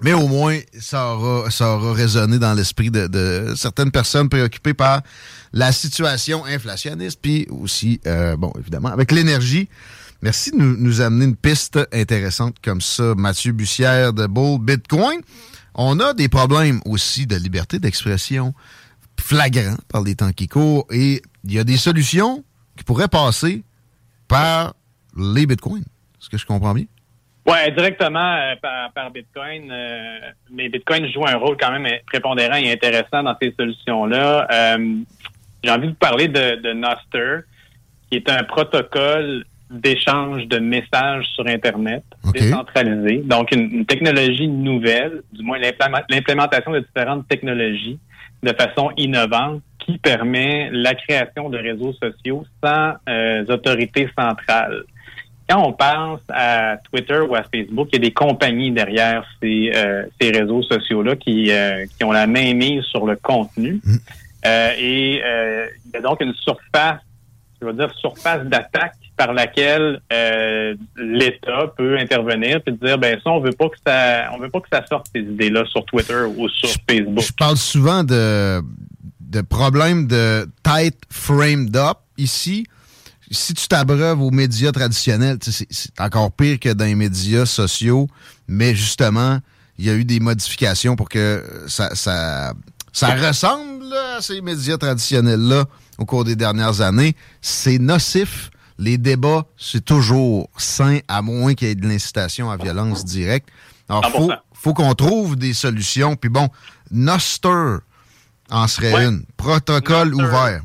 Mais 0.02 0.12
au 0.12 0.28
moins, 0.28 0.58
ça 0.78 1.14
aura, 1.14 1.50
ça 1.50 1.74
aura 1.74 1.92
résonné 1.92 2.38
dans 2.38 2.52
l'esprit 2.52 2.90
de, 2.90 3.06
de, 3.06 3.54
certaines 3.56 3.90
personnes 3.90 4.28
préoccupées 4.28 4.74
par 4.74 5.02
la 5.52 5.72
situation 5.72 6.44
inflationniste, 6.44 7.18
puis 7.22 7.46
aussi, 7.50 8.00
euh, 8.06 8.36
bon, 8.36 8.52
évidemment, 8.58 8.90
avec 8.90 9.10
l'énergie. 9.10 9.68
Merci 10.22 10.50
de 10.50 10.56
nous, 10.56 10.76
nous, 10.76 11.00
amener 11.00 11.24
une 11.24 11.36
piste 11.36 11.78
intéressante 11.92 12.56
comme 12.62 12.80
ça, 12.80 13.14
Mathieu 13.16 13.52
Bussière 13.52 14.12
de 14.12 14.26
Bull 14.26 14.60
Bitcoin. 14.60 15.20
On 15.74 16.00
a 16.00 16.14
des 16.14 16.28
problèmes 16.28 16.80
aussi 16.84 17.26
de 17.26 17.36
liberté 17.36 17.78
d'expression 17.78 18.54
flagrants 19.20 19.76
par 19.88 20.02
les 20.02 20.14
temps 20.14 20.32
qui 20.32 20.48
courent 20.48 20.86
et 20.90 21.22
il 21.44 21.52
y 21.52 21.58
a 21.58 21.64
des 21.64 21.76
solutions 21.76 22.44
qui 22.76 22.84
pourraient 22.84 23.08
passer 23.08 23.64
par 24.28 24.74
les 25.16 25.46
bitcoins. 25.46 25.84
Est-ce 26.20 26.28
que 26.28 26.38
je 26.38 26.46
comprends 26.46 26.74
bien? 26.74 26.86
Oui, 27.46 27.72
directement 27.76 28.36
euh, 28.36 28.54
par, 28.92 29.10
Bitcoin. 29.10 29.70
Euh, 29.70 30.18
mais 30.50 30.68
Bitcoin 30.68 31.06
joue 31.12 31.24
un 31.26 31.36
rôle 31.36 31.56
quand 31.60 31.70
même 31.70 31.86
prépondérant 32.06 32.56
et 32.56 32.72
intéressant 32.72 33.22
dans 33.22 33.36
ces 33.40 33.54
solutions-là. 33.56 34.48
Euh, 34.52 34.96
j'ai 35.62 35.70
envie 35.70 35.88
de 35.88 35.94
parler 35.94 36.28
de, 36.28 36.60
de 36.60 36.72
Noster, 36.72 37.46
qui 38.10 38.16
est 38.16 38.28
un 38.28 38.42
protocole 38.42 39.44
d'échange 39.70 40.46
de 40.46 40.58
messages 40.58 41.26
sur 41.34 41.46
Internet 41.46 42.04
décentralisé. 42.32 43.22
Donc, 43.24 43.52
une, 43.52 43.84
technologie 43.86 44.48
nouvelle, 44.48 45.22
du 45.32 45.42
moins 45.42 45.58
l'implémentation 45.58 46.72
de 46.72 46.80
différentes 46.80 47.26
technologies 47.28 47.98
de 48.42 48.52
façon 48.52 48.90
innovante 48.96 49.62
qui 49.78 49.98
permet 49.98 50.68
la 50.72 50.94
création 50.94 51.48
de 51.48 51.58
réseaux 51.58 51.92
sociaux 51.94 52.44
sans 52.62 52.94
euh, 53.08 53.44
autorité 53.48 54.08
centrale 54.18 54.84
quand 55.48 55.64
on 55.64 55.72
pense 55.72 56.20
à 56.28 56.76
Twitter 56.90 57.20
ou 57.20 57.34
à 57.34 57.42
Facebook, 57.42 57.88
il 57.92 57.96
y 57.96 57.98
a 57.98 58.08
des 58.08 58.12
compagnies 58.12 58.72
derrière 58.72 59.24
ces, 59.40 59.70
euh, 59.74 60.04
ces 60.20 60.30
réseaux 60.30 60.62
sociaux-là 60.62 61.16
qui, 61.16 61.52
euh, 61.52 61.86
qui 61.96 62.04
ont 62.04 62.12
la 62.12 62.26
main 62.26 62.54
mise 62.54 62.82
sur 62.84 63.06
le 63.06 63.16
contenu. 63.16 63.80
Mm. 63.84 63.96
Euh, 64.46 64.70
et 64.78 65.14
il 65.14 65.90
y 65.92 65.96
a 65.96 66.00
donc 66.00 66.20
une 66.20 66.34
surface, 66.34 67.00
je 67.60 67.66
veux 67.66 67.72
dire, 67.72 67.92
surface 67.96 68.44
d'attaque 68.44 68.96
par 69.16 69.32
laquelle 69.32 70.00
l'État 70.96 71.72
peut 71.76 71.96
intervenir 71.98 72.60
et 72.66 72.72
dire 72.72 72.98
ben 72.98 73.18
ça 73.24 73.30
on 73.30 73.40
veut 73.40 73.52
pas 73.52 73.70
que 73.70 73.76
ça 73.84 74.28
on 74.34 74.38
veut 74.38 74.50
pas 74.50 74.60
que 74.60 74.68
ça 74.70 74.84
sorte 74.86 75.06
ces 75.14 75.22
idées-là 75.22 75.64
sur 75.64 75.86
Twitter 75.86 76.24
ou 76.36 76.50
sur 76.50 76.68
Facebook. 76.88 77.24
Je 77.24 77.32
parle 77.32 77.56
souvent 77.56 78.04
de 78.04 78.60
de 79.20 79.40
problèmes 79.40 80.06
de 80.06 80.46
tight 80.62 80.96
framed 81.10 81.74
up 81.76 81.98
ici 82.18 82.66
si 83.30 83.54
tu 83.54 83.68
t'abreuves 83.68 84.20
aux 84.20 84.30
médias 84.30 84.72
traditionnels, 84.72 85.38
c'est 85.42 86.00
encore 86.00 86.32
pire 86.32 86.58
que 86.60 86.72
dans 86.72 86.84
les 86.84 86.94
médias 86.94 87.46
sociaux, 87.46 88.08
mais 88.48 88.74
justement, 88.74 89.40
il 89.78 89.86
y 89.86 89.90
a 89.90 89.94
eu 89.94 90.04
des 90.04 90.20
modifications 90.20 90.96
pour 90.96 91.08
que 91.08 91.44
ça, 91.68 91.94
ça, 91.94 92.54
ça 92.92 93.14
ressemble 93.14 93.92
à 94.16 94.20
ces 94.22 94.40
médias 94.40 94.78
traditionnels-là 94.78 95.64
au 95.98 96.04
cours 96.04 96.24
des 96.24 96.36
dernières 96.36 96.80
années. 96.80 97.14
C'est 97.40 97.78
nocif. 97.78 98.50
Les 98.78 98.98
débats, 98.98 99.46
c'est 99.56 99.82
toujours 99.82 100.50
sain, 100.58 100.98
à 101.08 101.22
moins 101.22 101.54
qu'il 101.54 101.68
y 101.68 101.70
ait 101.70 101.74
de 101.74 101.88
l'incitation 101.88 102.50
à 102.50 102.58
violence 102.58 103.06
directe. 103.06 103.48
Alors, 103.88 104.04
il 104.06 104.10
faut, 104.10 104.32
faut 104.52 104.74
qu'on 104.74 104.94
trouve 104.94 105.36
des 105.36 105.54
solutions. 105.54 106.14
Puis 106.14 106.28
bon, 106.28 106.48
Noster 106.90 107.78
en 108.50 108.68
serait 108.68 109.06
une. 109.06 109.24
Protocole 109.36 110.14
ouvert. 110.14 110.62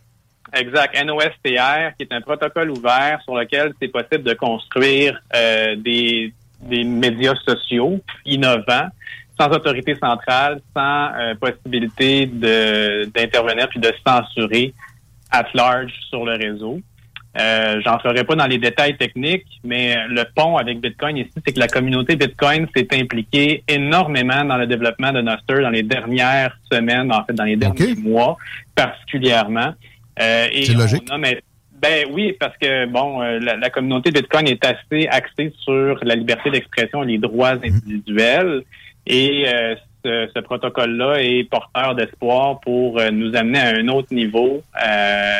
Exact. 0.54 0.96
NOSTR, 1.04 1.96
qui 1.98 2.04
est 2.04 2.12
un 2.14 2.22
protocole 2.22 2.72
ouvert 2.72 3.22
sur 3.24 3.36
lequel 3.36 3.74
c'est 3.82 3.88
possible 3.88 4.24
de 4.24 4.34
construire 4.34 5.22
euh, 5.36 5.76
des, 5.78 6.34
des 6.62 6.84
médias 6.84 7.36
sociaux 7.48 8.02
innovants, 8.26 8.90
sans 9.40 9.48
autorité 9.48 9.96
centrale, 9.96 10.60
sans 10.76 11.10
euh, 11.16 11.36
possibilité 11.36 12.26
de 12.26 13.06
d'intervenir 13.06 13.70
puis 13.70 13.80
de 13.80 13.92
censurer 14.06 14.74
at 15.32 15.48
large 15.54 15.94
sur 16.10 16.26
le 16.26 16.34
réseau. 16.34 16.82
Euh, 17.40 17.80
J'entrerai 17.86 18.26
pas 18.26 18.36
dans 18.36 18.46
les 18.46 18.58
détails 18.58 18.98
techniques, 18.98 19.48
mais 19.64 19.96
le 20.10 20.26
pont 20.36 20.58
avec 20.58 20.82
Bitcoin 20.82 21.16
ici, 21.16 21.32
c'est 21.46 21.54
que 21.54 21.60
la 21.60 21.70
communauté 21.70 22.18
Bitcoin 22.18 22.68
s'est 22.76 22.90
impliquée 22.94 23.64
énormément 23.70 24.44
dans 24.44 24.58
le 24.58 24.68
développement 24.68 25.14
de 25.14 25.22
Noster 25.22 25.62
dans 25.62 25.70
les 25.70 25.84
dernières 25.84 26.58
semaines, 26.70 27.10
en 27.10 27.24
fait 27.24 27.34
dans 27.34 27.46
les 27.46 27.56
derniers 27.56 27.96
mois 27.96 28.38
particulièrement. 28.76 29.74
Euh, 30.20 30.48
c'est 30.52 30.74
logique. 30.74 31.10
ben 31.82 32.06
oui, 32.12 32.36
parce 32.40 32.56
que 32.58 32.86
bon, 32.86 33.22
euh, 33.22 33.40
la, 33.40 33.70
communauté 33.70 34.12
Bitcoin 34.12 34.48
est 34.48 34.64
assez 34.66 35.08
axée 35.08 35.54
sur 35.60 35.98
la 36.04 36.16
liberté 36.16 36.52
d'expression 36.52 37.04
et 37.04 37.08
les 37.08 37.18
droits 37.18 37.56
mhm. 37.56 37.64
individuels. 37.64 38.64
Et 39.08 39.46
euh, 39.48 39.76
ce, 40.06 40.40
protocole-là 40.40 41.22
est 41.22 41.50
porteur 41.50 41.96
d'espoir 41.96 42.60
pour 42.60 43.02
nous 43.12 43.36
amener 43.36 43.60
à 43.60 43.70
un 43.76 43.88
autre 43.88 44.14
niveau, 44.14 44.64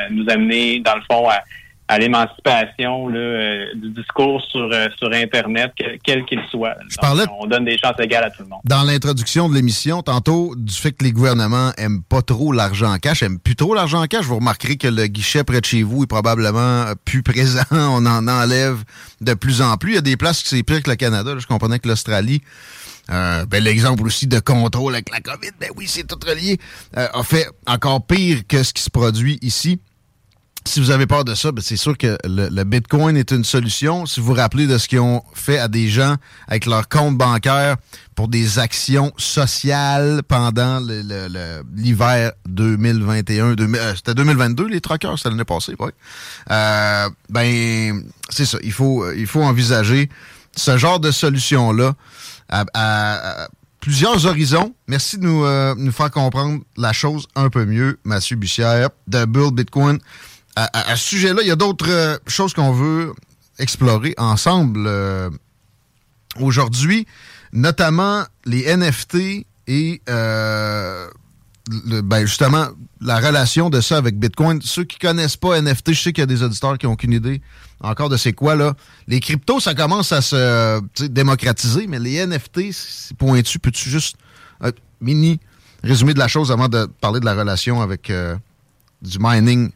nous 0.10 0.26
amener, 0.30 0.80
dans 0.80 0.96
le 0.96 1.02
fond, 1.10 1.30
à, 1.30 1.42
à 1.92 2.00
l'émancipation 2.00 3.12
euh, 3.14 3.66
du 3.76 3.90
discours 3.90 4.42
sur, 4.50 4.70
euh, 4.72 4.88
sur 4.98 5.12
Internet, 5.12 5.74
quel 6.06 6.24
qu'il 6.24 6.40
soit. 6.50 6.76
on 7.38 7.46
donne 7.48 7.66
des 7.66 7.78
chances 7.78 8.00
égales 8.00 8.24
à 8.24 8.30
tout 8.30 8.44
le 8.44 8.48
monde. 8.48 8.62
Dans 8.64 8.84
l'introduction 8.84 9.50
de 9.50 9.56
l'émission, 9.56 10.02
tantôt, 10.02 10.56
du 10.56 10.74
fait 10.74 10.94
que 10.94 11.04
les 11.04 11.12
gouvernements 11.12 11.74
aiment 11.78 12.02
pas 12.02 12.22
trop 12.22 12.54
l'argent 12.54 12.94
en 12.94 12.98
cash, 12.98 13.24
aiment 13.24 13.40
plus 13.40 13.58
trop 13.58 13.74
l'argent 13.74 14.02
en 14.02 14.08
cash, 14.08 14.24
vous 14.24 14.38
remarquerez 14.38 14.78
que 14.78 14.88
le 14.88 15.08
guichet 15.08 15.44
près 15.44 15.60
de 15.60 15.66
chez 15.66 15.84
vous 15.84 16.04
est 16.04 16.08
probablement 16.08 16.86
plus 17.04 17.24
présent. 17.32 17.60
On 17.72 18.06
en 18.06 18.26
enlève 18.26 18.78
de 19.20 19.34
plus 19.34 19.62
en 19.62 19.76
plus. 19.76 19.92
Il 19.92 19.96
y 19.96 19.98
a 19.98 20.02
des 20.02 20.16
places 20.16 20.44
qui 20.44 20.50
c'est 20.50 20.64
pire 20.64 20.82
que 20.82 20.90
le 20.90 20.96
Canada. 20.96 21.36
Je 21.38 21.46
comprenais 21.46 21.80
que 21.80 21.90
l'Australie... 21.90 22.42
Euh, 23.10 23.46
ben, 23.46 23.62
l'exemple 23.62 24.06
aussi 24.06 24.28
de 24.28 24.40
contrôle 24.40 24.94
avec 24.94 25.10
la 25.10 25.20
COVID, 25.20 25.50
ben 25.60 25.70
oui, 25.76 25.86
c'est 25.88 26.08
tout 26.08 26.20
relié, 26.26 26.60
a 26.94 27.24
fait 27.24 27.48
encore 27.66 28.06
pire 28.06 28.44
que 28.48 28.64
ce 28.64 28.72
qui 28.72 28.82
se 28.82 28.92
produit 28.92 29.38
ici 29.42 29.82
si 30.66 30.80
vous 30.80 30.92
avez 30.92 31.08
peur 31.08 31.26
de 31.26 31.34
ça, 31.34 31.52
ben, 31.52 31.62
c'est 31.62 31.78
sûr 31.78 31.98
que 31.98 32.18
le, 32.24 32.64
Bitcoin 32.64 33.18
est 33.18 33.32
une 33.32 33.44
solution. 33.44 34.06
Si 34.06 34.20
vous 34.20 34.28
vous 34.28 34.34
rappelez 34.34 34.68
de 34.68 34.78
ce 34.78 34.88
qu'ils 34.88 35.00
ont 35.00 35.24
fait 35.34 35.58
à 35.58 35.68
des 35.68 35.88
gens 35.88 36.16
avec 36.48 36.66
leur 36.66 36.88
compte 36.88 37.18
bancaire 37.18 37.78
pour 38.16 38.28
des 38.28 38.60
actions 38.60 39.12
sociales 39.18 40.22
pendant 40.28 40.80
l'hiver 41.76 42.34
2021, 42.48 43.56
euh, 43.60 43.94
c'était 43.96 44.14
2022 44.14 44.68
les 44.68 44.82
truckers, 44.82 45.18
c'était 45.18 45.30
l'année 45.30 45.46
passée, 45.46 45.74
oui. 45.80 45.90
Euh, 46.52 47.10
ben 47.30 48.04
c'est 48.30 48.46
ça, 48.46 48.60
il 48.64 48.72
faut 48.72 49.12
il 49.14 49.26
faut 49.26 49.42
envisager 49.42 50.10
ce 50.56 50.78
genre 50.78 51.00
de 51.00 51.12
solution 51.12 51.72
là 51.72 51.96
à, 52.50 53.48
plusieurs 53.80 54.28
horizons. 54.28 54.76
Merci 54.88 55.18
de 55.18 55.24
nous, 55.24 55.44
euh, 55.44 55.74
nous 55.76 55.92
faire 55.92 56.12
comprendre 56.12 56.62
la 56.78 56.94
chose 56.94 57.28
un 57.36 57.50
peu 57.50 57.66
mieux, 57.66 58.00
Mathieu 58.04 58.36
Bussière, 58.36 58.90
de 59.08 59.26
Bull 59.26 59.52
Bitcoin 59.52 59.98
à, 60.56 60.96
ce 60.96 61.04
sujet-là, 61.04 61.42
il 61.42 61.48
y 61.48 61.52
a 61.52 61.56
d'autres 61.56 61.90
euh, 61.90 62.18
choses 62.28 62.54
qu'on 62.54 62.72
veut 62.72 63.14
explorer 63.58 64.14
ensemble 64.18 64.86
euh, 64.86 65.30
aujourd'hui, 66.40 67.08
notamment 67.54 68.24
les 68.46 68.76
NFT 68.76 69.46
et 69.68 70.02
euh, 70.10 71.08
ben 72.04 72.26
justement 72.26 72.68
la 73.00 73.20
relation 73.20 73.70
de 73.70 73.80
ça 73.82 73.98
avec 73.98 74.20
Bitcoin. 74.20 74.62
Ceux 74.62 74.84
qui 74.84 75.00
connaissent 75.00 75.38
pas 75.38 75.62
NFT, 75.62 75.94
je 75.94 76.02
sais 76.02 76.14
qu'il 76.14 76.22
y 76.22 76.24
a 76.24 76.28
des 76.28 76.44
auditeurs 76.44 76.78
qui 76.78 76.86
n'ont 76.86 76.94
aucune 76.94 77.14
idée 77.14 77.42
encore 77.80 78.10
de 78.10 78.18
c'est 78.18 78.34
quoi 78.34 78.56
là. 78.56 78.76
Les 79.08 79.20
cryptos, 79.20 79.60
ça 79.60 79.74
commence 79.74 80.12
à 80.12 80.22
se 80.22 80.80
démocratiser, 81.08 81.88
mais 81.88 81.98
les 81.98 82.26
NFT, 82.26 82.72
c'est 82.72 83.18
pointu. 83.18 83.58
Peux-tu 83.58 83.90
juste 83.90 84.18
un 84.60 84.72
mini 85.00 85.40
résumé 85.84 86.14
de 86.14 86.20
la 86.20 86.28
chose 86.28 86.52
avant 86.52 86.68
de 86.68 86.86
parler 87.00 87.20
de 87.20 87.26
la 87.26 87.34
relation 87.34 87.82
avec 87.82 88.12
du 89.02 89.18
mining? 89.20 89.72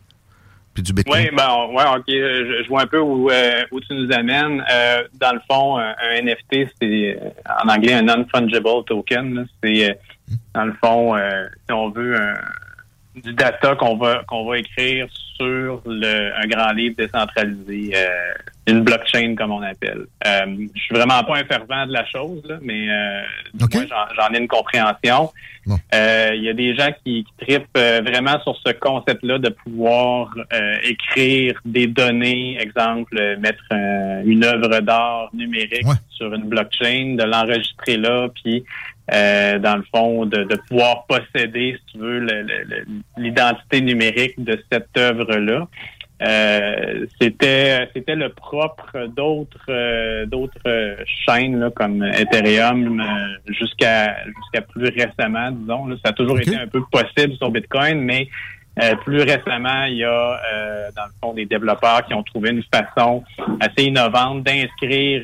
Oui, 0.77 1.29
ben, 1.31 1.67
ouais, 1.71 1.83
OK. 1.95 2.03
Je, 2.07 2.67
vois 2.67 2.81
un 2.81 2.87
peu 2.87 2.99
où, 2.99 3.29
euh, 3.29 3.63
où 3.71 3.79
tu 3.79 3.93
nous 3.93 4.11
amènes. 4.11 4.63
Euh, 4.69 5.03
dans 5.13 5.33
le 5.33 5.39
fond, 5.49 5.77
un, 5.77 5.93
NFT, 6.21 6.69
c'est 6.81 7.17
euh, 7.17 7.29
en 7.63 7.69
anglais 7.69 7.93
un 7.93 8.01
non-fungible 8.01 8.83
token. 8.85 9.47
C'est, 9.63 9.97
dans 10.53 10.65
le 10.65 10.73
fond, 10.83 11.15
si 11.15 11.73
on 11.73 11.89
veut, 11.89 12.15
du 13.23 13.33
data 13.33 13.75
qu'on 13.75 13.97
va 13.97 14.23
qu'on 14.27 14.45
va 14.45 14.59
écrire 14.59 15.07
sur 15.37 15.81
le, 15.85 16.31
un 16.37 16.47
grand 16.47 16.71
livre 16.71 16.95
décentralisé, 16.97 17.93
une 18.67 18.81
blockchain 18.81 19.35
comme 19.35 19.51
on 19.51 19.61
appelle. 19.61 20.05
je 20.23 20.79
suis 20.79 20.95
vraiment 20.95 21.23
pas 21.23 21.37
un 21.37 21.43
fervent 21.43 21.85
de 21.85 21.91
la 21.91 22.05
chose, 22.05 22.43
mais 22.61 22.87
moi, 23.59 23.67
j'en, 24.15 24.33
ai 24.33 24.39
une 24.39 24.47
compréhension. 24.47 25.29
Euh, 25.93 26.31
il 26.35 26.43
y 26.43 26.49
a 26.49 26.53
des 26.53 26.75
gens 26.75 26.89
qui, 27.03 27.23
qui 27.23 27.45
tripent 27.45 27.65
euh, 27.77 28.01
vraiment 28.05 28.39
sur 28.43 28.55
ce 28.65 28.71
concept-là 28.73 29.39
de 29.39 29.49
pouvoir 29.49 30.33
euh, 30.53 30.77
écrire 30.83 31.59
des 31.65 31.87
données, 31.87 32.57
exemple, 32.59 33.37
mettre 33.39 33.63
une 33.71 34.43
œuvre 34.43 34.79
d'art 34.81 35.29
numérique 35.33 35.87
sur 36.09 36.33
une 36.33 36.43
blockchain, 36.43 37.15
de 37.17 37.23
l'enregistrer 37.23 37.97
là, 37.97 38.27
puis 38.43 38.63
dans 39.11 39.77
le 39.77 39.83
fond, 39.93 40.25
de, 40.25 40.43
de, 40.43 40.55
pouvoir 40.67 41.05
posséder, 41.05 41.77
si 41.77 41.93
tu 41.93 41.99
veux, 41.99 42.25
l'identité 43.17 43.81
numérique 43.81 44.43
de 44.43 44.59
cette 44.71 44.97
œuvre-là. 44.97 45.67
Euh, 46.21 47.05
c'était 47.19 47.89
c'était 47.93 48.15
le 48.15 48.29
propre 48.29 49.07
d'autres 49.07 49.65
euh, 49.67 50.25
d'autres 50.25 50.95
chaînes 51.05 51.69
comme 51.75 52.03
Ethereum 52.05 53.01
euh, 53.01 53.51
jusqu'à 53.53 54.15
jusqu'à 54.25 54.61
plus 54.61 54.85
récemment 54.85 55.51
disons 55.51 55.89
ça 55.97 56.11
a 56.11 56.13
toujours 56.13 56.39
été 56.39 56.55
un 56.55 56.67
peu 56.67 56.81
possible 56.89 57.33
sur 57.35 57.51
Bitcoin 57.51 57.99
mais 57.99 58.29
plus 59.03 59.23
récemment 59.23 59.83
il 59.89 59.97
y 59.97 60.03
a 60.05 60.39
dans 60.95 61.03
le 61.03 61.11
fond 61.21 61.33
des 61.33 61.45
développeurs 61.45 62.05
qui 62.05 62.13
ont 62.13 62.23
trouvé 62.23 62.51
une 62.51 62.63
façon 62.63 63.21
assez 63.59 63.87
innovante 63.87 64.43
d'inscrire 64.43 65.21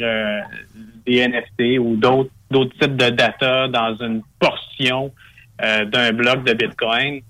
des 1.05 1.25
NFT 1.25 1.79
ou 1.79 1.95
d'autres 1.95 2.31
d'autres 2.51 2.77
types 2.79 2.97
de 2.97 3.09
data 3.09 3.67
dans 3.67 3.95
une 3.99 4.21
portion 4.39 5.11
euh, 5.61 5.85
d'un 5.85 6.13
bloc 6.13 6.43
de 6.43 6.53
Bitcoin 6.53 7.21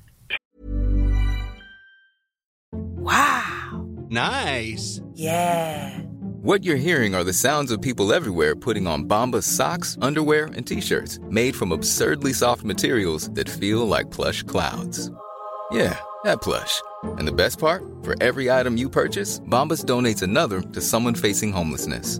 Wow. 3.01 3.88
Nice. 4.10 5.01
Yeah. 5.16 6.00
What 6.44 6.63
you're 6.63 6.75
hearing 6.75 7.16
are 7.16 7.24
the 7.24 7.34
sounds 7.34 7.72
of 7.72 7.82
people 7.82 8.13
everywhere 8.13 8.56
putting 8.56 8.86
on 8.88 9.06
Bombas 9.08 9.44
socks, 9.44 9.98
underwear, 10.01 10.46
and 10.56 10.66
t-shirts 10.66 11.20
made 11.30 11.56
from 11.56 11.72
absurdly 11.72 12.34
soft 12.34 12.63
materials 12.63 13.30
that 13.32 13.50
feel 13.50 13.88
like 13.88 14.12
plush 14.12 14.44
clouds. 14.44 15.12
Yeah, 15.72 15.98
that 16.24 16.42
plush. 16.42 16.82
And 17.04 17.28
the 17.28 17.32
best 17.32 17.60
part? 17.60 17.84
For 18.04 18.16
every 18.22 18.51
item 18.51 18.78
you 18.78 18.90
purchase, 18.90 19.40
Bombas 19.42 19.86
donates 19.86 20.22
another 20.22 20.62
to 20.62 20.82
someone 20.82 21.16
facing 21.16 21.51
homelessness. 21.51 22.20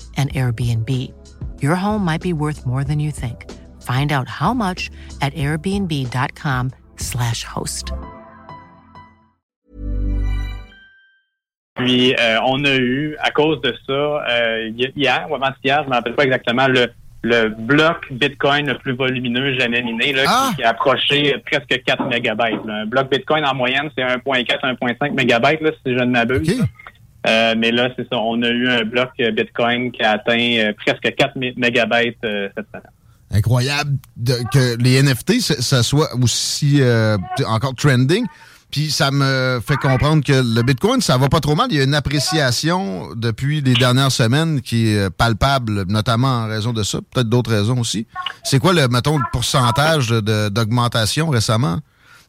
an 0.17 0.27
Airbnb. 0.29 0.89
Your 1.61 1.75
home 1.75 2.03
might 2.05 2.21
be 2.21 2.33
worth 2.33 2.65
more 2.65 2.83
than 2.83 2.99
you 2.99 3.11
think. 3.11 3.45
Find 3.81 4.11
out 4.11 4.27
how 4.27 4.53
much 4.53 4.89
at 5.21 5.33
airbnb.com/slash 5.35 7.43
host. 7.43 7.91
Puis, 11.75 12.13
euh, 12.19 12.37
on 12.45 12.63
a 12.65 12.75
eu, 12.75 13.15
à 13.19 13.31
cause 13.31 13.59
de 13.61 13.73
ça, 13.87 13.93
euh, 14.29 14.69
hier 14.95 15.25
ou 15.29 15.35
avant-hier, 15.35 15.77
je 15.79 15.83
ne 15.85 15.89
me 15.89 15.93
rappelle 15.95 16.15
pas 16.15 16.23
exactement, 16.25 16.67
le, 16.67 16.87
le 17.23 17.49
bloc 17.49 18.11
Bitcoin 18.11 18.67
le 18.67 18.77
plus 18.77 18.93
volumineux 18.93 19.57
jamais 19.57 19.81
miné, 19.81 20.13
là, 20.13 20.23
Ah! 20.27 20.47
qui, 20.51 20.57
qui 20.57 20.63
a 20.63 20.69
approché 20.69 21.35
presque 21.49 21.81
4 21.83 22.05
mégabytes. 22.07 22.63
là. 22.65 22.81
Un 22.81 22.85
bloc 22.85 23.09
Bitcoin, 23.09 23.45
en 23.45 23.55
moyenne, 23.55 23.89
c'est 23.97 24.03
1.4, 24.03 24.63
1.5 24.63 25.11
mégabytes, 25.13 25.61
là, 25.61 25.71
si 25.85 25.93
je 25.93 25.99
ne 25.99 26.05
m'abuse. 26.11 26.61
OK. 26.61 26.67
Euh, 27.27 27.53
mais 27.57 27.71
là, 27.71 27.89
c'est 27.95 28.03
ça. 28.09 28.17
On 28.17 28.41
a 28.41 28.49
eu 28.49 28.67
un 28.67 28.83
bloc 28.83 29.09
Bitcoin 29.17 29.91
qui 29.91 30.01
a 30.03 30.11
atteint 30.11 30.39
euh, 30.57 30.73
presque 30.85 31.13
4 31.15 31.35
mé- 31.37 31.53
mégabytes 31.57 32.17
euh, 32.25 32.49
cette 32.57 32.65
semaine. 32.67 32.83
Incroyable 33.33 33.97
de- 34.17 34.39
que 34.51 34.75
les 34.81 35.01
NFT, 35.01 35.39
ça, 35.39 35.83
soit 35.83 36.09
aussi 36.21 36.77
euh, 36.81 37.17
encore 37.47 37.75
trending. 37.75 38.25
Puis 38.71 38.89
ça 38.89 39.11
me 39.11 39.59
fait 39.65 39.75
comprendre 39.75 40.23
que 40.23 40.31
le 40.31 40.63
Bitcoin, 40.63 41.01
ça 41.01 41.17
va 41.17 41.27
pas 41.27 41.41
trop 41.41 41.55
mal. 41.55 41.67
Il 41.71 41.77
y 41.77 41.81
a 41.81 41.83
une 41.83 41.93
appréciation 41.93 43.09
depuis 43.15 43.59
les 43.61 43.73
dernières 43.73 44.11
semaines 44.13 44.61
qui 44.61 44.87
est 44.89 45.09
palpable, 45.09 45.83
notamment 45.89 46.27
en 46.43 46.47
raison 46.47 46.71
de 46.73 46.81
ça. 46.83 46.99
Peut-être 47.13 47.27
d'autres 47.29 47.51
raisons 47.51 47.77
aussi. 47.79 48.07
C'est 48.43 48.59
quoi 48.59 48.71
le, 48.73 48.87
mettons, 48.87 49.17
le 49.17 49.23
pourcentage 49.33 50.07
d'augmentation 50.09 51.29
récemment 51.29 51.79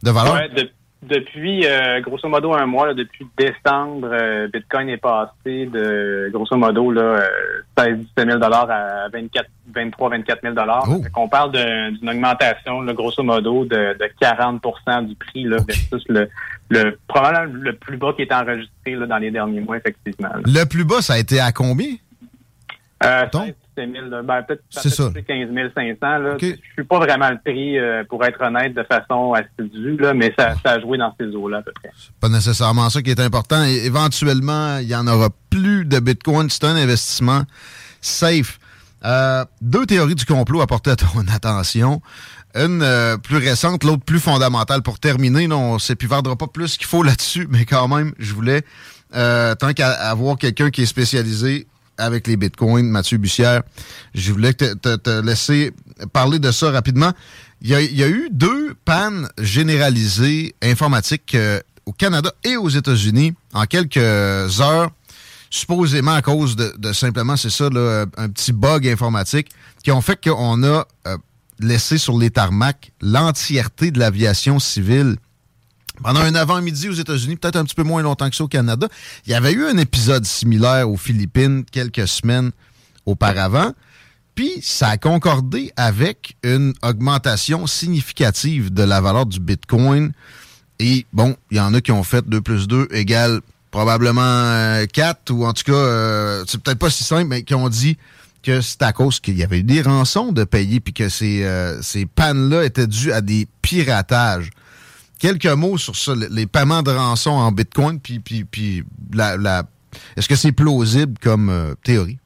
de 0.02 0.11
valeur? 0.11 0.34
Ouais, 0.34 0.49
de- 0.49 0.70
depuis, 1.02 1.66
euh, 1.66 2.00
grosso 2.00 2.28
modo, 2.28 2.52
un 2.54 2.66
mois, 2.66 2.87
là, 2.87 2.94
depuis 2.94 3.26
décembre, 3.37 4.09
euh, 4.12 4.49
Bitcoin 4.52 4.88
est 4.88 4.99
passé 4.99 5.66
de, 5.66 6.30
grosso 6.32 6.56
modo, 6.56 6.90
là, 6.92 7.02
euh, 7.02 7.28
16 7.76 7.99
17 8.16 8.30
000 8.40 8.42
à 8.44 9.09
24, 9.12 9.47
23 9.75 10.11
24 10.11 10.40
000 10.42 10.54
Oh. 10.88 11.02
Qu'on 11.12 11.28
parle 11.28 11.52
d'une 11.52 12.09
augmentation, 12.09 12.82
là, 12.82 12.92
grosso 12.92 13.23
modo, 13.23 13.64
de, 13.64 13.97
de 13.99 14.11
40 14.21 14.62
du 15.09 15.16
prix 15.16 15.44
là, 15.44 15.56
Ok. 15.61 15.66
versus 15.66 16.04
le, 16.09 16.28
le 16.71 16.99
probablement 17.09 17.52
le 17.62 17.73
plus 17.75 17.97
bas 17.97 18.12
qui 18.14 18.23
est 18.23 18.32
enregistré 18.32 18.94
là, 18.94 19.06
dans 19.06 19.18
les 19.18 19.30
derniers 19.30 19.61
mois, 19.61 19.78
effectivement. 19.78 20.28
là. 20.28 20.40
Le 20.44 20.64
plus 20.64 20.85
bas, 20.85 21.02
ça 21.02 21.14
a 21.14 21.18
été 21.18 21.40
à 21.40 21.50
combien? 21.52 21.94
Euh, 23.04 23.26
Donc? 23.32 23.47
16 23.47 23.54
17 23.76 23.93
000, 23.93 24.07
là, 24.07 24.23
ben, 24.23 24.43
peut-être 24.43 24.62
C'est 24.71 24.91
ça. 24.91 25.11
peut-être 25.11 25.26
15 25.26 25.49
500. 25.75 25.97
Là. 26.19 26.33
Ok. 26.35 26.43
Je 26.43 26.73
suis 26.73 26.85
pas 26.85 26.99
vraiment 26.99 27.31
le 27.31 27.38
prix, 27.45 27.79
euh, 27.79 28.05
pour 28.05 28.25
être 28.25 28.41
honnête, 28.43 28.75
de 28.75 28.83
façon 28.85 29.33
assidue, 29.35 29.97
là, 29.97 30.14
mais 30.14 30.33
ça, 30.38 30.55
ça 30.64 30.73
a 30.73 30.81
joué 30.81 30.99
dans 30.99 31.14
ces 31.19 31.26
eaux-là 31.35 31.59
à 31.59 31.62
peu 31.62 31.73
près. 31.73 31.91
pas 32.21 32.29
nécessairement 32.29 32.91
ça 32.91 33.02
qui 33.02 33.11
est 33.11 33.21
important. 33.21 33.62
Éventuellement, 33.64 34.79
il 34.79 34.88
y 34.88 34.97
en 34.97 35.07
aura 35.07 35.29
plus 35.50 35.85
de 35.85 35.99
Bitcoin. 36.00 36.49
C'est 36.50 36.64
un 36.64 36.76
investissement 36.76 37.43
safe. 38.00 38.59
Euh, 39.05 39.45
deux 39.61 39.85
théories 39.87 40.14
du 40.14 40.25
complot 40.25 40.61
à 40.61 40.67
porter 40.67 40.91
à 40.91 40.97
ton 40.97 41.26
attention. 41.35 42.00
Une 42.55 42.83
euh, 42.83 43.17
plus 43.17 43.38
récente, 43.38 43.83
l'autre 43.85 44.05
plus 44.05 44.21
fondamentale. 44.21 44.83
Pour 44.83 44.99
terminer, 44.99 45.47
là, 45.49 45.57
on 45.57 45.75
ne 45.75 45.79
s'épivardera 45.79 46.37
pas 46.37 46.47
plus 46.47 46.76
qu'il 46.76 46.87
faut 46.87 47.02
là-dessus, 47.02 47.47
mais 47.50 47.64
quand 47.64 47.88
même, 47.88 48.12
je 48.19 48.35
voulais, 48.35 48.62
euh, 49.14 49.55
tant 49.55 49.73
qu'à 49.73 49.91
avoir 49.91 50.37
quelqu'un 50.37 50.71
qui 50.71 50.83
est 50.83 50.87
spécialisé 50.87 51.67
avec 51.99 52.26
les 52.26 52.37
bitcoins, 52.37 52.88
Mathieu 52.88 53.18
Bussière, 53.18 53.62
je 54.14 54.32
voulais 54.32 54.52
te, 54.54 54.75
te- 54.75 54.96
te 54.96 55.20
laisser 55.25 55.72
parler 56.12 56.38
de 56.38 56.50
ça 56.50 56.70
rapidement. 56.70 57.12
Il 57.61 57.68
y 57.68 57.75
a, 57.75 57.80
il 57.80 57.96
y 57.96 58.02
a 58.02 58.08
eu 58.08 58.28
deux 58.32 58.75
pannes 58.84 59.28
généralisées 59.38 60.54
informatiques 60.62 61.34
euh, 61.34 61.61
au 61.87 61.92
Canada 61.92 62.32
et 62.44 62.56
aux 62.56 62.68
États-Unis 62.68 63.34
en 63.52 63.64
quelques 63.66 63.96
heures, 63.96 64.90
supposément 65.50 66.12
à 66.14 66.22
cause 66.22 66.56
de, 66.56 66.72
de 66.78 66.92
simplement, 66.92 67.37
c'est 67.37 67.50
ça, 67.50 67.68
là, 67.70 68.06
un 68.16 68.28
petit 68.28 68.52
bug 68.52 68.87
informatique 68.88 69.49
qui 69.84 69.92
ont 69.92 70.00
fait 70.00 70.18
qu'on 70.22 70.62
a 70.64 70.87
euh, 71.06 71.16
laissé 71.61 71.99
sur 71.99 72.18
les 72.18 72.30
tarmacs 72.30 72.92
l'entièreté 73.00 73.90
de 73.90 73.99
l'aviation 73.99 74.58
civile 74.58 75.16
pendant 76.02 76.21
un 76.21 76.34
avant-midi 76.34 76.88
aux 76.88 76.95
États-Unis, 76.95 77.36
peut-être 77.36 77.56
un 77.56 77.65
petit 77.65 77.75
peu 77.75 77.82
moins 77.82 78.02
longtemps 78.02 78.28
que 78.28 78.36
ça 78.36 78.45
au 78.45 78.49
Canada, 78.49 78.88
il 79.26 79.32
y 79.32 79.34
avait 79.34 79.52
eu 79.52 79.65
un 79.65 79.76
épisode 79.76 80.25
similaire 80.25 80.91
aux 80.91 80.97
Philippines 80.97 81.65
quelques 81.71 82.08
semaines 82.08 82.52
auparavant. 83.06 83.73
Puis 84.34 84.60
ça 84.62 84.88
a 84.88 84.97
concordé 84.97 85.73
avec 85.76 86.36
une 86.43 86.73
augmentation 86.82 87.67
significative 87.67 88.73
de 88.73 88.82
la 88.82 89.00
valeur 89.00 89.26
du 89.26 89.41
Bitcoin. 89.41 90.12
Et 90.78 91.06
bon, 91.12 91.36
il 91.50 91.58
y 91.58 91.60
en 91.60 91.75
a 91.75 91.80
qui 91.80 91.93
ont 91.93 92.02
fait 92.02 92.26
2 92.26 92.41
plus 92.41 92.67
2 92.67 92.88
égale 92.93 93.41
probablement 93.71 94.21
euh, 94.23 94.86
4, 94.86 95.30
ou 95.32 95.47
en 95.47 95.52
tout 95.52 95.65
cas, 95.65 95.73
euh, 95.73 96.45
c'est 96.47 96.62
peut-être 96.62 96.78
pas 96.78 96.91
si 96.91 97.04
simple, 97.04 97.26
mais 97.26 97.43
qui 97.43 97.54
ont 97.54 97.69
dit 97.69 97.97
que 98.43 98.60
c'est 98.60 98.82
à 98.82 98.93
cause 98.93 99.19
qu'il 99.19 99.36
y 99.36 99.43
avait 99.43 99.60
eu 99.60 99.62
des 99.62 99.82
rançons 99.82 100.30
de 100.30 100.45
payer, 100.45 100.78
puis 100.78 100.93
que 100.93 101.08
ces, 101.08 101.45
euh, 101.45 101.80
ces 101.80 102.06
pannes-là 102.06 102.65
étaient 102.65 102.86
dues 102.86 103.12
à 103.12 103.21
des 103.21 103.49
piratages 103.62 104.50
quelques 105.23 105.47
mots 105.47 105.78
sur 105.78 105.97
ça, 105.97 106.15
le- 106.15 106.28
les 106.30 106.47
paiements 106.47 106.82
de 106.82 106.91
rançon 106.91 107.30
en 107.30 107.50
Bitcoin, 107.52 107.99
puis, 108.00 108.19
puis, 108.19 108.45
puis 108.45 108.82
la, 109.15 109.37
la- 109.39 109.63
est-ce 110.17 110.28
que 110.28 110.35
c'est 110.37 110.52
plausible 110.52 111.15
comme 111.23 111.49
euh, 111.49 111.75
théorie? 111.85 112.19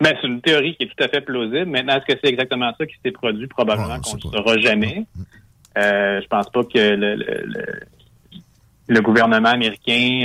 Ben, 0.00 0.16
c'est 0.20 0.26
une 0.26 0.40
théorie 0.40 0.74
qui 0.76 0.84
est 0.84 0.86
tout 0.88 1.04
à 1.04 1.08
fait 1.08 1.20
plausible. 1.20 1.66
Maintenant, 1.66 1.96
est-ce 1.98 2.12
que 2.12 2.18
c'est 2.24 2.30
exactement 2.30 2.72
ça 2.76 2.86
qui 2.86 2.94
s'est 3.04 3.12
produit? 3.12 3.46
Probablement 3.46 3.94
Ouais, 3.94 4.00
qu'on 4.02 4.16
ne 4.16 4.22
le 4.32 4.36
saura 4.36 4.58
jamais. 4.58 5.06
Euh, 5.78 6.20
je 6.20 6.26
pense 6.26 6.50
pas 6.50 6.64
que 6.64 6.78
le, 6.78 7.14
le, 7.14 7.42
le- 7.46 7.80
le 8.88 9.00
gouvernement 9.00 9.50
américain 9.50 10.22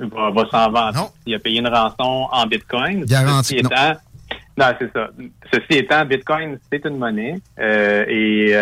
euh, 0.00 0.06
va, 0.06 0.30
va 0.30 0.48
s'en 0.50 0.70
vanter. 0.70 0.98
Il 1.26 1.34
a 1.34 1.38
payé 1.38 1.58
une 1.60 1.68
rançon 1.68 2.26
en 2.32 2.46
Bitcoin. 2.46 3.04
Garanti 3.04 3.50
Ceci 3.58 3.62
non. 3.62 3.70
étant, 3.70 3.92
non, 4.56 4.66
c'est 4.78 4.92
ça. 4.94 5.10
Ceci 5.52 5.78
étant, 5.78 6.04
Bitcoin, 6.06 6.58
c'est 6.72 6.84
une 6.86 6.96
monnaie 6.96 7.36
euh, 7.58 8.04
et 8.08 8.54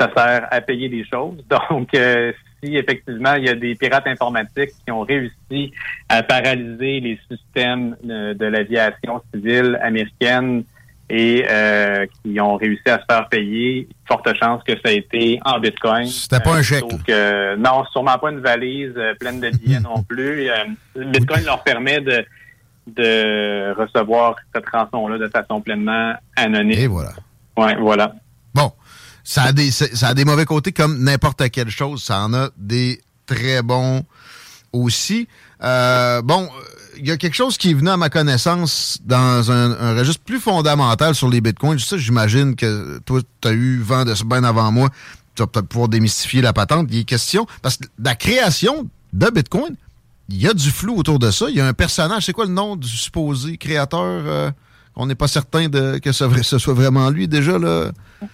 ça 0.00 0.10
sert 0.16 0.48
à 0.50 0.60
payer 0.60 0.88
des 0.88 1.04
choses. 1.04 1.36
Donc, 1.70 1.94
euh, 1.94 2.32
si 2.62 2.76
effectivement 2.76 3.34
il 3.34 3.44
y 3.46 3.48
a 3.48 3.54
des 3.54 3.74
pirates 3.74 4.06
informatiques 4.06 4.70
qui 4.84 4.90
ont 4.90 5.00
réussi 5.02 5.72
à 6.08 6.22
paralyser 6.22 7.00
les 7.00 7.18
systèmes 7.30 7.96
euh, 8.08 8.34
de 8.34 8.46
l'aviation 8.46 9.22
civile 9.32 9.78
américaine 9.82 10.64
et 11.12 11.44
euh, 11.50 12.06
qui 12.22 12.40
ont 12.40 12.56
réussi 12.56 12.88
à 12.88 12.98
se 13.00 13.04
faire 13.10 13.28
payer, 13.28 13.88
forte 14.06 14.32
chance 14.38 14.62
que 14.62 14.74
ça 14.74 14.90
a 14.90 14.92
été 14.92 15.40
en 15.44 15.58
Bitcoin. 15.58 16.06
C'était 16.06 16.38
pas 16.40 16.54
un 16.54 16.62
chèque, 16.62 16.84
que- 17.06 17.56
non, 17.56 17.84
sûrement 17.92 18.16
pas 18.18 18.30
une 18.30 18.40
valise 18.40 18.94
pleine 19.18 19.40
de 19.40 19.50
billets 19.50 19.80
non 19.90 20.02
plus. 20.04 20.48
Bitcoin 20.96 21.44
leur 21.44 21.62
permet 21.62 22.00
de 22.00 22.24
de 22.86 23.72
recevoir 23.74 24.36
cette 24.54 24.68
rançon-là 24.68 25.18
de 25.18 25.28
façon 25.28 25.60
pleinement 25.60 26.14
anonyme. 26.36 26.78
Et 26.78 26.86
voilà. 26.86 27.10
Ouais, 27.56 27.76
voilà. 27.76 28.14
Bon, 28.54 28.72
ça 29.30 29.44
a 29.44 29.52
des, 29.52 29.70
ça 29.70 30.08
a 30.08 30.14
des 30.14 30.24
mauvais 30.24 30.44
côtés 30.44 30.72
comme 30.72 30.98
n'importe 31.04 31.48
quelle 31.50 31.70
chose. 31.70 32.02
Ça 32.02 32.22
en 32.22 32.34
a 32.34 32.48
des 32.56 33.00
très 33.26 33.62
bons 33.62 34.04
aussi. 34.72 35.28
Euh, 35.62 36.20
bon, 36.20 36.48
il 36.98 37.06
y 37.06 37.12
a 37.12 37.16
quelque 37.16 37.36
chose 37.36 37.56
qui 37.56 37.70
est 37.70 37.74
venu 37.74 37.90
à 37.90 37.96
ma 37.96 38.10
connaissance 38.10 38.98
dans 39.04 39.52
un, 39.52 39.70
un 39.70 39.94
registre 39.96 40.24
plus 40.24 40.40
fondamental 40.40 41.14
sur 41.14 41.28
les 41.30 41.40
bitcoins. 41.40 41.78
Ça, 41.78 41.96
j'imagine 41.96 42.56
que 42.56 42.98
toi, 43.06 43.20
tu 43.40 43.48
as 43.48 43.52
eu 43.52 43.78
vent 43.80 44.04
de 44.04 44.16
ça 44.16 44.24
bien 44.24 44.42
avant 44.42 44.72
moi. 44.72 44.90
Tu 45.36 45.42
vas 45.42 45.46
peut-être 45.46 45.68
pouvoir 45.68 45.88
démystifier 45.88 46.42
la 46.42 46.52
patente. 46.52 46.88
Il 46.90 46.98
est 46.98 47.04
question, 47.04 47.46
parce 47.62 47.76
que 47.76 47.84
la 48.02 48.16
création 48.16 48.88
de 49.12 49.30
bitcoin, 49.30 49.76
il 50.28 50.42
y 50.42 50.48
a 50.48 50.54
du 50.54 50.72
flou 50.72 50.96
autour 50.96 51.20
de 51.20 51.30
ça. 51.30 51.46
Il 51.50 51.54
y 51.54 51.60
a 51.60 51.68
un 51.68 51.72
personnage. 51.72 52.26
C'est 52.26 52.32
quoi 52.32 52.46
le 52.46 52.52
nom 52.52 52.74
du 52.74 52.88
supposé 52.88 53.56
créateur? 53.58 54.00
euh, 54.02 54.50
on 55.00 55.06
n'est 55.06 55.14
pas 55.14 55.28
certain 55.28 55.68
de, 55.68 55.98
que 55.98 56.12
ce, 56.12 56.24
ce 56.42 56.58
soit 56.58 56.74
vraiment 56.74 57.10
lui 57.10 57.26
déjà, 57.28 57.58
là. 57.58 57.90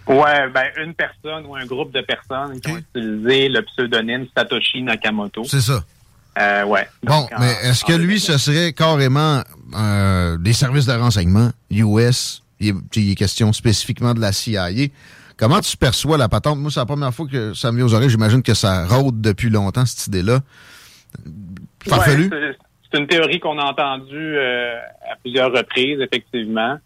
Ouais, 0.07 0.51
ben 0.53 0.65
une 0.85 0.95
personne 0.95 1.47
ou 1.47 1.55
un 1.55 1.65
groupe 1.65 1.93
de 1.93 2.01
personnes 2.01 2.61
qui 2.61 2.71
ont 2.73 2.77
utilisé 2.79 3.49
le 3.49 3.63
pseudonyme 3.63 4.27
Satoshi 4.37 4.83
Nakamoto. 4.83 5.45
C'est 5.45 5.61
ça. 5.61 5.85
Euh, 6.39 6.65
ouais. 6.65 6.87
Bon, 7.05 7.15
en- 7.15 7.29
mais 7.41 7.53
est-ce 7.63 7.85
que 7.85 7.93
lui, 7.93 8.19
2009. 8.19 8.21
ce 8.21 8.39
serait 8.39 8.73
carrément 8.73 9.43
euh, 9.75 10.37
des 10.39 10.53
services 10.53 10.87
de 10.87 10.93
renseignement 10.93 11.51
US? 11.71 12.43
Il 12.61 12.69
est, 12.69 12.75
il 12.97 13.11
est 13.13 13.15
question 13.15 13.53
spécifiquement 13.53 14.13
de 14.13 14.21
la 14.21 14.33
CIA. 14.33 14.69
Comment 15.37 15.61
tu 15.61 15.77
perçois 15.77 16.17
la 16.19 16.29
patente? 16.29 16.59
Moi, 16.59 16.71
c'est 16.71 16.81
la 16.81 16.87
première 16.87 17.13
fois 17.15 17.27
que 17.31 17.55
ça 17.55 17.71
me 17.71 17.77
vient 17.77 17.87
aux 17.87 17.95
oreilles. 17.95 18.11
J'imagine 18.11 18.43
que 18.43 18.55
ça 18.55 18.87
rôde 18.87 19.21
depuis 19.21 19.51
longtemps, 19.51 19.85
cette 19.87 20.07
idée-là. 20.09 20.41
Farfelu? 21.87 22.29
Ouais, 22.31 22.57
c'est- 22.97 23.01
une 23.03 23.07
théorie 23.07 23.41
qu'on 23.41 23.59
a 23.59 23.65
entendue 23.65 24.37
euh, 24.37 24.77
à 25.11 25.17
plusieurs 25.23 25.53
reprises, 25.53 26.01
effectivement. 26.01 26.77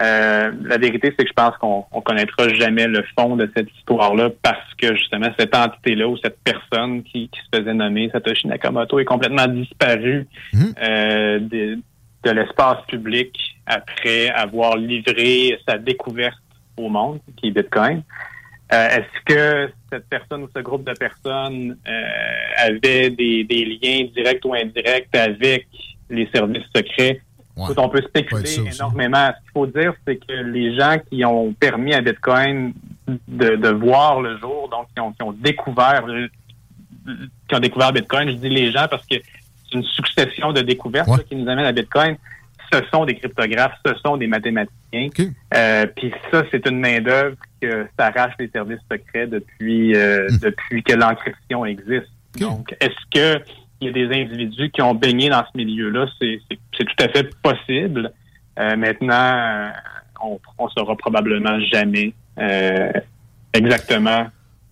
Euh, 0.00 0.52
la 0.62 0.78
vérité, 0.78 1.08
c'est 1.18 1.24
que 1.24 1.28
je 1.28 1.34
pense 1.34 1.54
qu'on 1.58 1.84
on 1.92 2.00
connaîtra 2.00 2.48
jamais 2.54 2.86
le 2.86 3.04
fond 3.18 3.36
de 3.36 3.50
cette 3.54 3.68
histoire-là 3.78 4.30
parce 4.42 4.72
que 4.80 4.94
justement 4.96 5.28
cette 5.38 5.54
entité-là 5.54 6.08
ou 6.08 6.16
cette 6.16 6.38
personne 6.42 7.02
qui, 7.02 7.28
qui 7.28 7.38
se 7.40 7.58
faisait 7.58 7.74
nommer 7.74 8.08
Satoshi 8.10 8.46
Nakamoto 8.46 8.98
est 8.98 9.04
complètement 9.04 9.46
disparue 9.46 10.26
Mhm. 10.54 10.74
euh, 10.82 11.38
de, 11.40 11.78
de 12.24 12.30
l'espace 12.30 12.78
public 12.88 13.38
après 13.66 14.30
avoir 14.30 14.78
livré 14.78 15.58
sa 15.68 15.76
découverte 15.76 16.38
au 16.78 16.88
monde, 16.88 17.18
qui 17.36 17.48
est 17.48 17.50
Bitcoin. 17.50 18.02
Euh, 18.72 18.88
Est-ce 18.88 19.24
que 19.24 19.72
cette 19.90 20.08
personne 20.08 20.44
ou 20.44 20.48
ce 20.54 20.60
groupe 20.60 20.84
de 20.84 20.92
personnes 20.92 21.76
euh, 21.88 22.66
avait 22.66 23.10
des, 23.10 23.44
des 23.44 23.64
liens 23.64 24.08
directs 24.14 24.44
ou 24.44 24.54
indirects 24.54 25.14
avec 25.14 25.66
les 26.08 26.28
services 26.32 26.66
secrets? 26.74 27.20
on 27.56 27.88
peut 27.88 28.02
spéculer 28.02 28.70
énormément. 28.74 29.28
Ce 29.28 29.42
qu'il 29.42 29.52
faut 29.52 29.66
dire, 29.66 29.92
c'est 30.06 30.16
que 30.16 30.32
les 30.32 30.76
gens 30.76 30.96
qui 31.10 31.24
ont 31.24 31.52
permis 31.52 31.94
à 31.94 32.00
Bitcoin 32.00 32.72
de, 33.28 33.68
voir 33.68 34.20
le 34.20 34.38
jour, 34.38 34.68
donc 34.68 34.86
qui 34.94 35.22
ont, 35.22 35.32
découvert 35.32 36.04
qui 37.48 37.54
ont 37.54 37.58
découvert 37.58 37.92
Bitcoin, 37.92 38.30
je 38.30 38.34
dis 38.34 38.48
les 38.48 38.70
gens 38.70 38.86
parce 38.88 39.04
que 39.06 39.16
c'est 39.16 39.76
une 39.76 39.84
succession 39.84 40.52
de 40.52 40.62
découvertes 40.62 41.24
qui 41.28 41.36
nous 41.36 41.48
amène 41.48 41.66
à 41.66 41.72
Bitcoin. 41.72 42.16
Ce 42.72 42.80
sont 42.92 43.04
des 43.04 43.16
cryptographes, 43.16 43.78
ce 43.84 43.92
sont 44.04 44.16
des 44.16 44.26
mathématiciens. 44.26 45.08
Euh, 45.54 45.86
puis 45.96 46.12
ça, 46.30 46.42
c'est 46.50 46.66
une 46.68 46.78
main-d'œuvre 46.78 47.36
que 47.60 47.86
s'arrache 47.98 48.34
les 48.38 48.48
services 48.48 48.80
secrets 48.90 49.26
depuis 49.26 49.94
euh, 49.94 50.28
hmm. 50.28 50.38
depuis 50.38 50.82
que 50.82 50.94
l'encryption 50.94 51.64
existe. 51.64 52.10
Donc, 52.38 52.74
est-ce 52.80 52.90
que 53.12 53.42
il 53.80 53.86
y 53.86 53.90
a 53.90 53.92
des 53.92 54.14
individus 54.14 54.70
qui 54.70 54.82
ont 54.82 54.94
baigné 54.94 55.30
dans 55.30 55.42
ce 55.50 55.56
milieu-là, 55.56 56.06
c'est 56.20 56.38
tout 56.72 56.86
à 56.98 57.08
fait 57.08 57.34
possible. 57.36 58.12
Euh, 58.58 58.76
maintenant, 58.76 59.72
on 60.22 60.38
ne 60.64 60.70
saura 60.70 60.96
probablement 60.96 61.58
jamais 61.60 62.12
exactement 63.54 64.26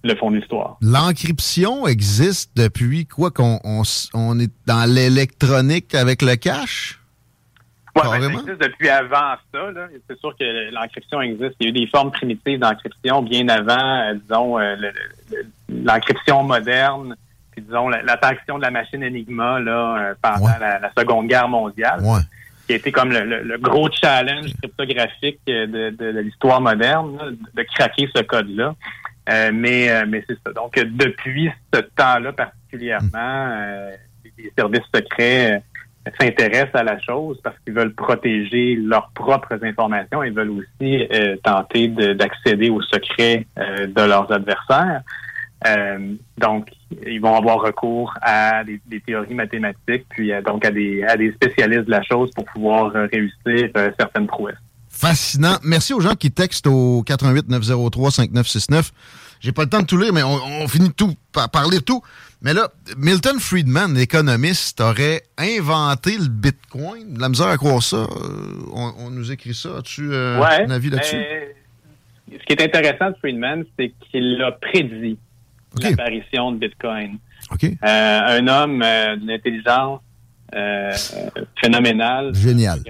le 0.04 0.14
fond 0.14 0.30
de 0.30 0.37
l'histoire. 0.37 0.78
L'encryption 0.80 1.87
existe 1.87 2.56
depuis 2.56 3.06
quoi 3.06 3.30
qu'on 3.30 3.61
on, 4.14 4.38
est 4.38 4.52
dans 4.66 4.90
l'électronique 4.90 5.94
avec 5.94 6.22
le 6.22 6.37
cash? 6.37 6.97
Oui, 8.04 8.18
ben, 8.20 8.20
ça 8.20 8.40
existe 8.40 8.62
depuis 8.62 8.88
avant 8.88 9.34
ça. 9.52 9.61
C'est 10.08 10.18
sûr 10.18 10.34
que 10.38 10.70
l'encryption 10.72 11.20
existe. 11.20 11.54
Il 11.61 11.64
y 11.64 11.66
a 11.66 11.70
eu 11.70 11.72
des 11.72 11.87
formes 11.87 12.11
primitives 12.11 12.58
d'encryption 12.58 13.22
bien 13.22 13.48
avant, 13.48 14.00
euh, 14.00 14.14
disons, 14.14 14.58
l'encryption 15.68 16.42
moderne 16.42 17.14
disons, 17.61 17.88
l'attraction 17.88 18.58
de 18.58 18.62
la 18.62 18.70
machine 18.70 19.02
Enigma 19.02 19.61
là, 19.61 19.98
euh, 19.98 20.14
pendant 20.20 20.58
la, 20.58 20.90
Seconde 20.96 21.28
Guerre 21.28 21.48
mondiale, 21.48 22.02
qui 22.66 22.72
a 22.72 22.76
été 22.76 22.92
comme 22.92 23.12
le, 23.12 23.58
gros 23.58 23.88
challenge 23.90 24.52
cryptographique 24.61 25.40
de, 25.46 26.20
l'histoire 26.20 26.61
moderne, 26.61 27.37
de 27.54 27.62
craquer 27.74 28.08
ce 28.14 28.22
code-là. 28.22 28.74
Euh, 29.30 29.50
mais 29.52 29.90
euh, 29.90 30.06
mais 30.08 30.24
c'est 30.26 30.38
ça. 30.46 30.54
Donc, 30.54 30.74
depuis 30.76 31.50
ce 31.74 31.80
temps-là 31.80 32.32
particulièrement, 32.32 33.54
les 34.38 34.52
services 34.56 34.87
secrets 34.94 35.62
s'intéressent 36.20 36.74
à 36.74 36.82
la 36.82 37.00
chose 37.00 37.40
parce 37.42 37.56
qu'ils 37.60 37.74
veulent 37.74 37.94
protéger 37.94 38.76
leurs 38.76 39.10
propres 39.14 39.58
informations. 39.62 40.22
Ils 40.22 40.32
veulent 40.32 40.50
aussi 40.50 41.08
tenter 41.42 41.88
d'accéder 41.88 42.70
aux 42.70 42.82
secrets 42.82 43.46
de 43.56 44.02
leurs 44.02 44.30
adversaires. 44.32 45.02
Euh, 45.66 46.14
donc, 46.38 46.68
ils 47.06 47.20
vont 47.20 47.34
avoir 47.34 47.60
recours 47.60 48.14
à 48.22 48.62
des, 48.64 49.00
théories 49.00 49.34
mathématiques, 49.34 50.06
puis 50.08 50.32
euh, 50.32 50.40
donc 50.40 50.64
à 50.64 50.70
des, 50.70 51.02
à 51.02 51.16
des 51.16 51.32
spécialistes 51.32 51.86
de 51.86 51.90
la 51.90 52.02
chose 52.02 52.30
pour 52.34 52.44
pouvoir 52.44 52.94
euh, 52.94 53.08
réussir 53.12 53.70
certaines 53.98 54.26
prouesses. 54.26 54.54
Fascinant. 54.88 55.56
Merci 55.62 55.94
aux 55.94 56.00
gens 56.00 56.14
qui 56.14 56.30
textent 56.30 56.66
au 56.66 57.02
88 57.04 57.48
903 57.48 58.10
5969. 58.10 58.92
J'ai 59.40 59.52
pas 59.52 59.62
le 59.62 59.68
temps 59.68 59.80
de 59.80 59.86
tout 59.86 59.96
lire, 59.96 60.12
mais 60.12 60.22
on, 60.22 60.66
finit 60.66 60.92
tout 60.92 61.14
par, 61.32 61.48
parler 61.50 61.80
tout. 61.80 62.02
Mais 62.40 62.55
là, 62.55 62.68
Milton 62.96 63.40
Friedman, 63.40 63.94
l'économiste, 63.94 64.81
aurait 64.81 65.22
inventé 65.37 66.16
le 66.16 66.29
Bitcoin. 66.29 67.18
La 67.18 67.29
misère 67.29 67.48
à 67.48 67.57
croire 67.57 67.83
ça. 67.83 68.07
on, 68.72 69.11
nous 69.11 69.33
écrit 69.33 69.55
ça. 69.55 69.79
As-tu 69.79 70.14
un 70.14 70.70
avis 70.70 70.90
là-dessus? 70.90 71.16
ce 72.31 72.44
qui 72.44 72.53
est 72.53 72.62
intéressant 72.62 73.11
de 73.11 73.16
Friedman, 73.16 73.64
c'est 73.79 73.92
qu'il 74.11 74.40
a 74.42 74.53
prédit 74.53 75.18
l'apparition 75.81 76.53
de 76.53 76.59
Bitcoin. 76.59 77.18
Euh, 77.62 77.68
un 77.83 78.46
homme 78.48 78.83
euh, 78.83 79.16
d'une 79.16 79.31
intelligence 79.31 80.01
euh, 80.55 80.92
phénoménale. 81.61 82.35
Génial. 82.35 82.81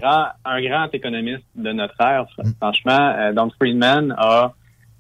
Un 0.44 0.60
grand, 0.62 0.88
économiste 0.92 1.44
de 1.54 1.72
notre 1.72 2.00
ère, 2.00 2.26
mm. 2.38 2.50
franchement. 2.60 3.32
donc, 3.32 3.52
Friedman 3.56 4.14
a, 4.16 4.54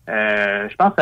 je 0.08 0.74
pense, 0.76 0.92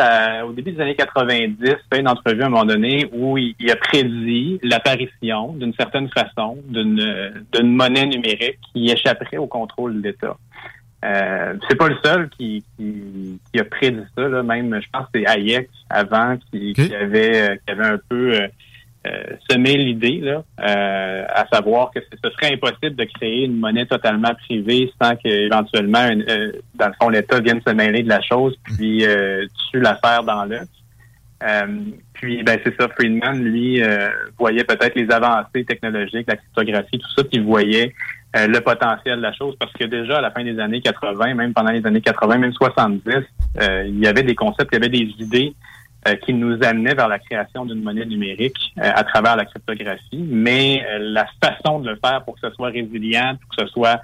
au 0.45 0.53
début 0.53 0.71
des 0.71 0.81
années 0.81 0.95
90, 0.95 1.57
fait 1.91 1.99
une 1.99 2.07
entrevue 2.07 2.43
à 2.43 2.47
un 2.47 2.49
moment 2.49 2.65
donné 2.65 3.09
où 3.13 3.37
il, 3.37 3.55
a 3.71 3.75
prédit 3.75 4.59
l'apparition, 4.63 5.53
d'une 5.53 5.73
certaine 5.73 6.09
façon, 6.09 6.57
d'une 6.67 7.75
monnaie 7.75 8.05
numérique 8.05 8.59
qui 8.73 8.89
échapperait 8.89 9.37
au 9.37 9.47
contrôle 9.47 10.01
de 10.01 10.07
l'État. 10.07 10.35
Euh, 11.05 11.53
c'est 11.69 11.75
pas 11.75 11.89
le 11.89 11.97
seul 12.03 12.29
qui, 12.29 12.63
qui, 12.75 13.39
qui, 13.53 13.59
a 13.59 13.63
prédit 13.63 14.01
ça. 14.15 14.27
Là. 14.27 14.41
Même, 14.41 14.79
je 14.81 14.87
pense 14.91 15.05
que 15.05 15.19
c'est 15.19 15.27
Hayek 15.27 15.69
avant 15.89 16.37
qui, 16.51 16.73
qui, 16.73 16.95
avait, 16.95 17.51
euh, 17.51 17.55
qui 17.55 17.71
avait 17.71 17.85
un 17.85 17.99
peu 18.09 18.33
euh, 19.07 19.23
euh 19.31 19.35
semé 19.49 19.77
l'idée, 19.77 20.19
là, 20.21 20.43
euh, 20.59 21.25
à 21.29 21.45
savoir 21.51 21.91
que 21.91 21.99
ce 22.01 22.29
serait 22.31 22.53
impossible 22.53 22.95
de 22.95 23.05
créer 23.05 23.45
une 23.45 23.59
monnaie 23.59 23.85
totalement 23.85 24.33
privée 24.45 24.91
sans 25.01 25.15
qu'éventuellement, 25.15 26.09
dans 26.75 26.87
le 26.87 26.93
fond, 26.99 27.09
l'État 27.09 27.39
vienne 27.39 27.61
se 27.65 27.73
mêler 27.73 28.03
de 28.03 28.09
la 28.09 28.21
chose 28.21 28.57
puis 28.63 29.03
tue 29.71 29.79
l'affaire 29.79 30.23
dans 30.23 30.45
l'œuf. 30.45 30.67
puis, 32.13 32.43
ben 32.43 32.59
c'est 32.63 32.75
ça, 32.79 32.87
Friedman, 32.89 33.43
lui, 33.43 33.81
voyait 34.37 34.63
peut-être 34.63 34.95
les 34.95 35.09
avancées 35.11 35.65
technologiques, 35.65 36.27
la 36.27 36.35
cryptographie, 36.35 36.99
tout 36.99 37.11
ça, 37.15 37.23
puis 37.23 37.39
voyait 37.39 37.93
euh, 38.35 38.45
le 38.47 38.59
potentiel 38.59 39.17
de 39.17 39.21
la 39.21 39.31
chose 39.31 39.55
parce 39.57 39.71
que 39.71 39.85
déjà 39.85 40.17
à 40.17 40.21
la 40.21 40.31
fin 40.31 40.43
des 40.43 40.59
années 40.59 40.81
80, 40.81 41.33
même 41.33 41.53
pendant 41.53 41.71
les 41.71 41.85
années 41.85 42.01
80, 42.01 42.37
même 42.37 42.51
70, 42.51 43.01
euh, 43.61 43.83
il 43.87 43.99
y 43.99 44.07
avait 44.07 44.23
des 44.23 44.35
concepts, 44.35 44.69
il 44.73 44.75
y 44.75 44.77
avait 44.77 44.89
des 44.89 45.13
idées 45.17 45.55
euh, 45.55 45.86
qui 46.23 46.33
nous 46.33 46.57
amenaient 46.63 46.93
vers 46.93 47.09
la 47.09 47.19
création 47.19 47.65
d'une 47.65 47.83
monnaie 47.83 48.05
numérique 48.05 48.73
à 48.77 49.03
travers 49.03 49.35
la 49.35 49.43
cryptographie, 49.43 50.25
mais 50.29 50.81
la 50.99 51.27
façon 51.43 51.79
de 51.79 51.89
le 51.89 51.97
faire 51.97 52.23
pour 52.23 52.35
que 52.35 52.47
ce 52.47 52.55
soit 52.55 52.69
résilient, 52.69 53.35
pour 53.41 53.55
que 53.55 53.65
ce 53.65 53.67
soit 53.67 53.99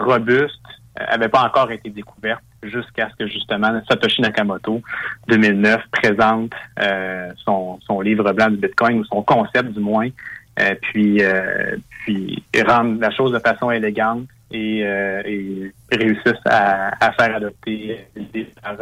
robuste, 0.00 0.60
avait 0.96 1.28
pas 1.28 1.42
encore 1.42 1.70
été 1.70 1.90
découverte 1.90 2.42
jusqu'à 2.62 3.08
ce 3.10 3.16
que 3.16 3.30
justement 3.30 3.80
Satoshi 3.88 4.20
Nakamoto 4.20 4.82
2009 5.28 5.82
présente 5.92 6.52
son, 7.44 7.78
son 7.86 8.00
livre 8.00 8.32
blanc 8.32 8.50
du 8.50 8.56
Bitcoin 8.56 8.98
ou 8.98 9.04
son 9.04 9.22
concept 9.22 9.72
du 9.72 9.80
moins 9.80 10.08
euh, 10.58 10.74
puis, 10.80 11.22
euh, 11.22 11.76
puis 12.04 12.42
rendre 12.66 12.98
la 13.00 13.10
chose 13.10 13.32
de 13.32 13.38
façon 13.38 13.70
élégante 13.70 14.26
et, 14.50 14.82
euh, 14.84 15.22
et 15.26 15.72
à, 16.46 17.06
à, 17.06 17.12
faire 17.12 17.36
adopter 17.36 18.06
par, 18.62 18.76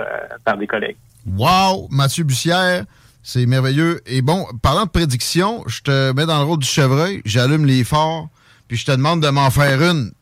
par 0.44 0.56
des 0.56 0.68
collègues. 0.68 0.96
Wow! 1.26 1.88
Mathieu 1.90 2.24
Bussière, 2.24 2.84
c'est 3.22 3.46
merveilleux. 3.46 4.00
Et 4.06 4.22
bon, 4.22 4.46
parlant 4.62 4.84
de 4.84 4.90
prédiction, 4.90 5.64
je 5.66 5.80
te 5.80 6.12
mets 6.12 6.26
dans 6.26 6.38
le 6.38 6.44
rôle 6.44 6.58
du 6.58 6.66
chevreuil, 6.68 7.22
j'allume 7.24 7.64
les 7.64 7.84
phares, 7.84 8.28
puis 8.68 8.76
je 8.76 8.84
te 8.84 8.92
demande 8.92 9.22
de 9.22 9.28
m'en 9.28 9.50
faire 9.50 9.82
une, 9.82 10.12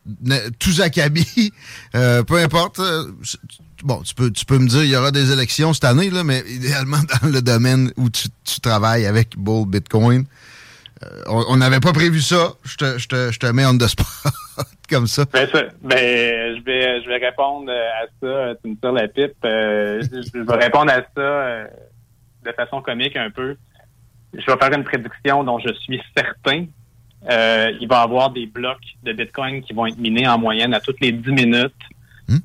tous 0.58 0.80
acabis, 0.80 1.52
euh, 1.94 2.22
peu 2.22 2.38
importe. 2.38 2.80
Bon, 3.82 4.00
tu 4.02 4.14
peux, 4.14 4.30
tu 4.30 4.44
peux 4.44 4.58
me 4.58 4.68
dire, 4.68 4.84
il 4.84 4.90
y 4.90 4.96
aura 4.96 5.10
des 5.10 5.32
élections 5.32 5.74
cette 5.74 5.84
année, 5.84 6.10
là, 6.10 6.22
mais 6.22 6.44
idéalement 6.48 7.00
dans 7.20 7.28
le 7.28 7.42
domaine 7.42 7.92
où 7.96 8.08
tu, 8.08 8.28
tu 8.44 8.60
travailles 8.60 9.06
avec 9.06 9.36
Bull 9.36 9.68
Bitcoin. 9.68 10.24
Euh, 11.02 11.22
on 11.28 11.56
n'avait 11.56 11.80
pas 11.80 11.92
prévu 11.92 12.20
ça. 12.20 12.52
Je 12.64 12.76
te, 12.76 12.98
je 12.98 13.08
te, 13.08 13.32
je 13.32 13.38
te 13.38 13.46
mets 13.46 13.64
en 13.64 13.76
the 13.76 13.86
spot 13.86 14.06
comme 14.90 15.06
ça. 15.06 15.24
Ben, 15.32 15.48
ben, 15.82 16.56
je, 16.56 16.62
vais, 16.62 17.02
je 17.02 17.08
vais 17.08 17.18
répondre 17.18 17.70
à 17.70 18.06
ça. 18.20 18.54
Tu 18.62 18.70
me 18.70 18.76
tires 18.76 18.92
la 18.92 19.08
pipe. 19.08 19.32
Euh, 19.44 20.02
je 20.02 20.38
vais 20.38 20.56
répondre 20.56 20.90
à 20.92 21.00
ça 21.00 21.20
euh, 21.20 21.66
de 22.44 22.52
façon 22.52 22.82
comique 22.82 23.16
un 23.16 23.30
peu. 23.30 23.56
Je 24.34 24.44
vais 24.50 24.58
faire 24.58 24.72
une 24.72 24.84
prédiction 24.84 25.44
dont 25.44 25.58
je 25.58 25.72
suis 25.74 26.00
certain. 26.16 26.64
il 27.28 27.86
va 27.88 28.00
y 28.00 28.02
avoir 28.02 28.30
des 28.30 28.46
blocs 28.46 28.78
de 29.02 29.12
Bitcoin 29.12 29.62
qui 29.62 29.72
vont 29.72 29.86
être 29.86 29.98
minés 29.98 30.26
en 30.26 30.38
moyenne 30.38 30.74
à 30.74 30.80
toutes 30.80 31.00
les 31.00 31.12
10 31.12 31.30
minutes. 31.30 31.74
Hmm? 32.28 32.38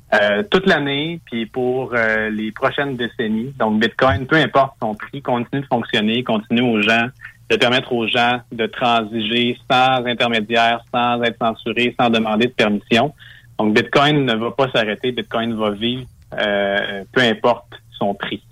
toute 0.50 0.66
l'année, 0.66 1.20
puis 1.24 1.46
pour 1.46 1.94
les 1.94 2.50
prochaines 2.52 2.96
décennies. 2.96 3.54
Donc, 3.58 3.80
Bitcoin, 3.80 4.26
peu 4.26 4.36
importe 4.36 4.74
son 4.82 4.94
prix, 4.94 5.22
continue 5.22 5.62
de 5.62 5.66
fonctionner, 5.66 6.24
continue 6.24 6.62
aux 6.62 6.82
gens 6.82 7.08
de 7.50 7.56
permettre 7.56 7.92
aux 7.92 8.06
gens 8.06 8.40
de 8.52 8.66
transiger 8.66 9.56
sans 9.70 10.04
intermédiaire, 10.06 10.82
sans 10.92 11.22
être 11.22 11.38
censuré, 11.40 11.94
sans 11.98 12.10
demander 12.10 12.46
de 12.46 12.52
permission. 12.52 13.14
Donc, 13.58 13.74
Bitcoin 13.74 14.24
ne 14.24 14.34
va 14.34 14.50
pas 14.50 14.70
s'arrêter. 14.70 15.12
Bitcoin 15.12 15.54
va 15.54 15.70
vivre, 15.70 16.04
euh, 16.38 17.04
peu 17.12 17.22
importe 17.22 17.74
son 17.98 18.14
prix. 18.14 18.42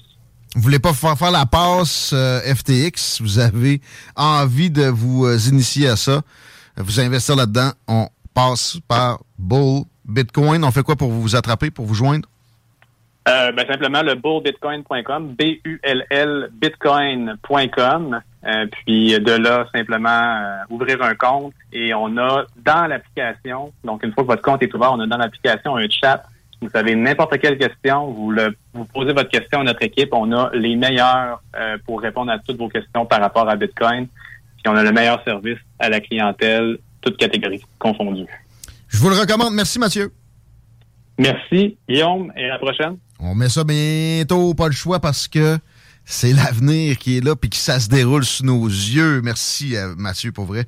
Vous 0.54 0.62
voulez 0.62 0.78
pas 0.78 0.94
faire, 0.94 1.30
la 1.30 1.44
passe 1.44 2.12
euh, 2.14 2.40
FTX, 2.40 3.20
vous 3.20 3.38
avez 3.38 3.82
envie 4.16 4.70
de 4.70 4.86
vous 4.86 5.26
euh, 5.26 5.36
initier 5.50 5.88
à 5.88 5.96
ça, 5.96 6.22
vous 6.78 6.98
investir 6.98 7.36
là-dedans, 7.36 7.72
on 7.86 8.08
passe 8.32 8.78
par 8.88 9.20
Bull 9.38 9.84
Bitcoin. 10.06 10.64
On 10.64 10.70
fait 10.70 10.82
quoi 10.82 10.96
pour 10.96 11.10
vous 11.10 11.36
attraper, 11.36 11.70
pour 11.70 11.84
vous 11.84 11.94
joindre? 11.94 12.26
Euh, 13.28 13.50
ben, 13.50 13.66
simplement 13.66 14.02
le 14.02 14.14
bullbitcoin.com, 14.14 15.34
B-U-L-L 15.34 16.48
bitcoin.com. 16.52 18.20
Euh, 18.46 18.66
puis 18.70 19.18
de 19.18 19.32
là, 19.32 19.66
simplement 19.74 20.08
euh, 20.08 20.58
ouvrir 20.70 21.02
un 21.02 21.16
compte 21.16 21.52
et 21.72 21.92
on 21.92 22.16
a 22.18 22.44
dans 22.64 22.86
l'application, 22.86 23.72
donc 23.82 24.04
une 24.04 24.12
fois 24.12 24.22
que 24.22 24.28
votre 24.28 24.42
compte 24.42 24.62
est 24.62 24.72
ouvert, 24.72 24.92
on 24.92 25.00
a 25.00 25.06
dans 25.08 25.16
l'application 25.16 25.76
un 25.76 25.88
chat. 25.88 26.22
Vous 26.62 26.70
avez 26.74 26.94
n'importe 26.94 27.36
quelle 27.38 27.58
question, 27.58 28.12
vous, 28.12 28.30
le, 28.30 28.56
vous 28.72 28.84
posez 28.84 29.12
votre 29.12 29.28
question 29.28 29.60
à 29.60 29.64
notre 29.64 29.82
équipe. 29.82 30.10
On 30.12 30.30
a 30.32 30.50
les 30.54 30.76
meilleurs 30.76 31.42
pour 31.84 32.00
répondre 32.00 32.30
à 32.30 32.38
toutes 32.38 32.56
vos 32.56 32.68
questions 32.68 33.04
par 33.04 33.20
rapport 33.20 33.46
à 33.48 33.56
Bitcoin. 33.56 34.06
Puis 34.06 34.68
on 34.68 34.76
a 34.76 34.82
le 34.82 34.92
meilleur 34.92 35.22
service 35.24 35.58
à 35.78 35.90
la 35.90 36.00
clientèle, 36.00 36.78
toutes 37.02 37.18
catégories 37.18 37.62
confondues. 37.78 38.26
Je 38.88 38.98
vous 38.98 39.10
le 39.10 39.16
recommande. 39.16 39.52
Merci, 39.52 39.78
Mathieu. 39.78 40.10
Merci, 41.18 41.76
Guillaume, 41.88 42.32
et 42.36 42.44
à 42.44 42.54
la 42.54 42.58
prochaine. 42.58 42.96
On 43.18 43.34
met 43.34 43.48
ça 43.48 43.64
bientôt, 43.64 44.54
pas 44.54 44.66
le 44.66 44.74
choix, 44.74 45.00
parce 45.00 45.28
que 45.28 45.58
c'est 46.04 46.32
l'avenir 46.32 46.98
qui 46.98 47.18
est 47.18 47.20
là 47.20 47.34
puis 47.34 47.50
que 47.50 47.56
ça 47.56 47.80
se 47.80 47.88
déroule 47.88 48.24
sous 48.24 48.44
nos 48.44 48.66
yeux. 48.66 49.22
Merci, 49.22 49.74
Mathieu, 49.96 50.32
pour 50.32 50.44
vrai 50.44 50.66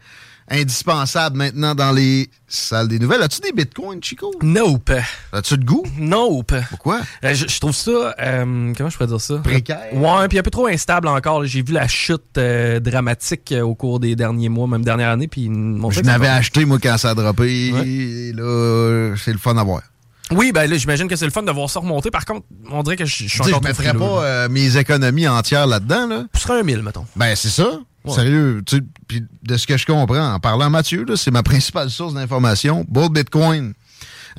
indispensable 0.51 1.37
maintenant 1.37 1.75
dans 1.75 1.93
les 1.93 2.31
salles 2.47 2.89
des 2.89 2.99
nouvelles. 2.99 3.23
As-tu 3.23 3.41
des 3.41 3.53
bitcoins, 3.53 4.03
Chico? 4.03 4.33
Nope. 4.43 4.93
As-tu 5.33 5.59
de 5.59 5.65
goût? 5.65 5.85
Nope. 5.99 6.55
Pourquoi? 6.71 7.01
Euh, 7.25 7.35
je, 7.35 7.61
trouve 7.61 7.75
ça, 7.75 8.15
euh, 8.21 8.73
comment 8.77 8.89
je 8.89 8.97
pourrais 8.97 9.09
dire 9.09 9.21
ça? 9.21 9.39
Précaire. 9.39 9.93
Ouais, 9.93 10.29
puis 10.29 10.39
un 10.39 10.43
peu 10.43 10.51
trop 10.51 10.67
instable 10.67 11.09
encore. 11.09 11.45
J'ai 11.45 11.63
vu 11.63 11.73
la 11.73 11.89
chute 11.89 12.39
euh, 12.39 12.81
dramatique 12.81 13.55
au 13.63 13.75
cours 13.75 14.01
des 14.01 14.17
derniers 14.17 14.49
mois, 14.49 14.67
même 14.67 14.85
dernière 14.85 15.11
année. 15.11 15.29
Puis 15.29 15.45
je 15.45 16.01
n'avais 16.01 16.29
acheté, 16.29 16.65
moi, 16.65 16.79
quand 16.83 16.97
ça 16.99 17.11
a 17.11 17.15
droppé. 17.15 17.73
Et 17.85 18.33
là, 18.33 19.15
c'est 19.17 19.33
le 19.33 19.39
fun 19.39 19.57
à 19.57 19.65
voir. 19.65 19.83
Oui, 20.31 20.53
ben 20.53 20.69
là, 20.69 20.77
j'imagine 20.77 21.09
que 21.09 21.17
c'est 21.17 21.25
le 21.25 21.31
fun 21.31 21.43
de 21.43 21.51
voir 21.51 21.71
ça 21.71 21.81
remonter. 21.81 22.11
Par 22.11 22.25
contre, 22.25 22.47
on 22.71 22.83
dirait 22.83 22.97
que 22.97 23.07
je, 23.07 23.27
suis 23.29 23.41
encore. 23.41 23.61
Je 23.63 23.69
mettrais 23.69 23.95
pas 23.95 24.49
mes 24.49 24.77
économies 24.77 25.29
entières 25.29 25.67
là-dedans. 25.67 26.07
Là. 26.07 26.25
Ce 26.35 26.41
serait 26.43 26.61
un 26.61 26.63
mille, 26.63 26.83
mettons. 26.83 27.07
Ben, 27.17 27.35
c'est 27.35 27.51
ça. 27.51 27.81
Sérieux, 28.15 28.63
puis 29.07 29.25
de 29.43 29.57
ce 29.57 29.67
que 29.67 29.77
je 29.77 29.87
comprends, 29.87 30.33
en 30.33 30.41
parlant 30.41 30.67
à 30.67 30.71
Mathieu, 30.71 31.05
c'est 31.17 31.31
ma 31.31 31.43
principale 31.43 31.91
source 31.91 32.15
d'information. 32.15 32.85
Bull 32.89 33.11
Bitcoin. 33.11 33.75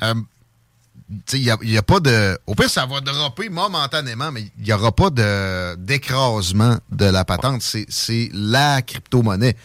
Euh, 0.02 0.14
il 1.32 1.56
n'y 1.62 1.76
a, 1.76 1.82
pas 1.82 1.98
de. 1.98 2.38
Au 2.46 2.54
pire, 2.54 2.70
ça 2.70 2.86
va 2.86 3.00
dropper 3.00 3.48
momentanément, 3.48 4.30
mais 4.30 4.44
il 4.58 4.64
n'y 4.64 4.72
aura 4.72 4.92
pas 4.92 5.10
d'écrasement 5.76 6.78
de, 6.92 7.04
la 7.04 7.24
patente. 7.24 7.62
C'est 7.62 8.30
la 8.32 8.80
crypto-monnaie. 8.82 9.56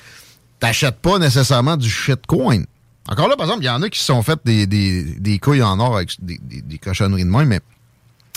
T'achètes 0.60 1.00
pas 1.00 1.20
nécessairement 1.20 1.78
du 1.78 1.90
shitcoin. 1.90 2.64
Encore 3.08 3.28
là, 3.28 3.36
par 3.36 3.46
exemple, 3.46 3.63
il 3.63 3.68
y 3.68 3.70
en 3.70 3.82
a 3.82 3.89
qui 3.89 4.00
se 4.00 4.06
sont 4.06 4.24
fait 4.24 4.39
des, 4.46 4.65
des, 4.65 5.39
couilles 5.39 5.62
en 5.62 5.80
or 5.80 5.98
avec 5.98 6.15
des, 6.20 6.39
des, 6.39 6.78
cochonneries 6.78 7.24
de 7.24 7.30
main, 7.30 7.46
mais 7.46 7.60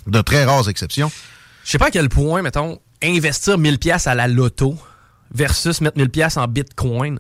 de 0.06 0.20
très 0.20 0.44
rares 0.44 0.68
exceptions. 0.68 1.10
Je 1.64 1.70
sais 1.70 1.78
pas 1.78 1.86
à 1.86 1.90
quel 1.90 2.08
point, 2.08 2.42
mettons, 2.42 2.78
investir 3.02 3.58
1000$ 3.58 4.08
à 4.08 4.14
la 4.14 4.28
loto 4.28 4.76
versus 5.32 5.80
mettre 5.80 5.98
1000$ 5.98 6.38
en 6.38 6.46
bitcoin, 6.48 7.18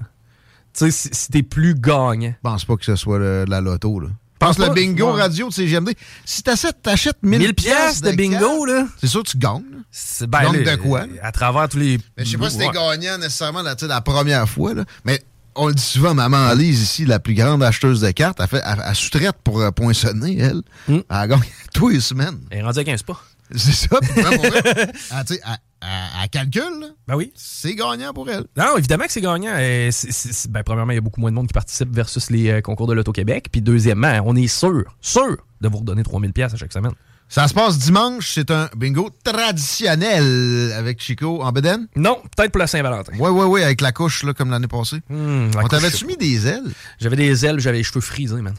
tu 0.74 0.90
sais, 0.90 1.08
si, 1.12 1.30
t'es 1.30 1.42
plus 1.42 1.74
gagnant. 1.74 2.34
Je 2.36 2.42
pense 2.42 2.64
pas 2.64 2.76
que 2.76 2.84
ce 2.84 2.96
soit 2.96 3.18
la 3.18 3.60
loto, 3.60 4.00
là. 4.00 4.08
Pense 4.38 4.58
le 4.58 4.72
bingo 4.72 5.12
radio 5.12 5.48
de 5.48 5.52
CGMD. 5.52 5.94
Si 6.24 6.44
t'achètes, 6.44 6.80
t'achètes 6.80 7.18
1000 7.22 7.40
1000 7.40 7.54
pièces 7.54 8.00
de, 8.02 8.12
bingo, 8.12 8.64
là. 8.66 8.86
C'est 9.00 9.08
sûr 9.08 9.24
que 9.24 9.30
tu 9.30 9.38
gagnes. 9.38 9.64
C'est 9.90 10.28
ben, 10.28 10.52
de 10.52 10.76
quoi? 10.76 11.06
À 11.22 11.32
travers 11.32 11.68
tous 11.68 11.78
les. 11.78 11.98
Mais 12.16 12.24
je 12.24 12.30
sais 12.30 12.38
pas 12.38 12.48
si 12.48 12.58
t'es 12.58 12.68
gagnant 12.68 13.18
nécessairement 13.18 13.62
la, 13.62 13.74
la 13.80 14.00
première 14.00 14.48
fois, 14.48 14.74
là. 14.74 14.84
Mais 15.04 15.20
on 15.58 15.66
le 15.68 15.74
dit 15.74 15.82
souvent, 15.82 16.14
maman 16.14 16.54
Lise, 16.54 16.80
ici, 16.80 17.04
la 17.04 17.18
plus 17.18 17.34
grande 17.34 17.62
acheteuse 17.62 18.00
de 18.00 18.10
cartes, 18.12 18.38
elle, 18.40 18.46
fait, 18.46 18.62
elle, 18.64 18.94
sous-traite 18.94 19.36
pour 19.44 19.60
euh, 19.60 19.70
poinçonner, 19.70 20.38
elle. 20.38 20.62
Mm. 20.86 21.00
Elle 21.10 21.28
gagne 21.28 21.40
tous 21.74 21.88
les 21.88 22.00
semaines. 22.00 22.38
Elle 22.50 22.58
est 22.58 22.62
rendue 22.62 22.78
à 22.78 22.84
15 22.84 23.02
pas. 23.02 23.20
C'est 23.54 23.72
ça. 23.72 23.88
Pour 23.88 24.00
elle, 24.16 24.90
elle, 25.10 25.58
à, 25.80 26.28
calcul, 26.28 26.94
ben 27.06 27.16
oui. 27.16 27.32
c'est 27.34 27.74
gagnant 27.74 28.12
pour 28.12 28.28
elle. 28.28 28.44
Non, 28.56 28.76
évidemment 28.76 29.04
que 29.04 29.12
c'est 29.12 29.20
gagnant. 29.20 29.54
ben, 29.54 30.62
premièrement, 30.64 30.92
il 30.92 30.96
y 30.96 30.98
a 30.98 31.00
beaucoup 31.00 31.20
moins 31.20 31.30
de 31.30 31.36
monde 31.36 31.46
qui 31.46 31.52
participe 31.52 31.94
versus 31.94 32.30
les 32.30 32.50
euh, 32.50 32.60
concours 32.60 32.86
de 32.86 32.94
l'Auto-Québec. 32.94 33.48
Puis 33.50 33.62
deuxièmement, 33.62 34.20
on 34.24 34.36
est 34.36 34.48
sûr, 34.48 34.96
sûr 35.00 35.36
de 35.60 35.68
vous 35.68 35.78
redonner 35.78 36.02
3000 36.02 36.32
pièces 36.32 36.54
à 36.54 36.56
chaque 36.56 36.72
semaine. 36.72 36.92
Ça 37.30 37.46
se 37.46 37.52
passe 37.52 37.78
dimanche, 37.78 38.32
c'est 38.34 38.50
un 38.50 38.70
bingo 38.74 39.10
traditionnel 39.22 40.72
avec 40.74 41.02
Chico 41.02 41.42
en 41.42 41.52
Beden? 41.52 41.86
Non, 41.94 42.22
peut-être 42.34 42.52
pour 42.52 42.60
la 42.60 42.66
Saint-Valentin. 42.66 43.12
Oui, 43.18 43.30
oui, 43.30 43.44
oui, 43.44 43.62
avec 43.62 43.82
la 43.82 43.92
couche 43.92 44.22
là, 44.22 44.32
comme 44.32 44.50
l'année 44.50 44.66
passée. 44.66 45.00
Hmm, 45.10 45.50
on 45.54 45.68
t'avait-tu 45.68 46.06
mis 46.06 46.16
des 46.16 46.46
ailes? 46.46 46.72
J'avais 46.98 47.16
des 47.16 47.44
ailes, 47.44 47.60
j'avais 47.60 47.78
les 47.78 47.84
cheveux 47.84 48.00
frisés, 48.00 48.40
man. 48.40 48.54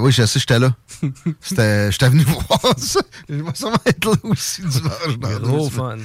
Oui, 0.00 0.12
je 0.12 0.24
sais, 0.24 0.38
j'étais 0.38 0.60
là. 0.60 0.72
J'étais 1.42 2.08
venu 2.08 2.22
voir 2.22 2.60
ça. 2.78 3.00
Je 3.28 3.34
vais 3.34 3.54
sûrement 3.54 3.76
être 3.84 4.04
là 4.04 4.12
aussi 4.22 4.62
dimanche. 4.62 5.18
Dans 5.18 5.40
Gros 5.40 5.68
fun. 5.68 5.96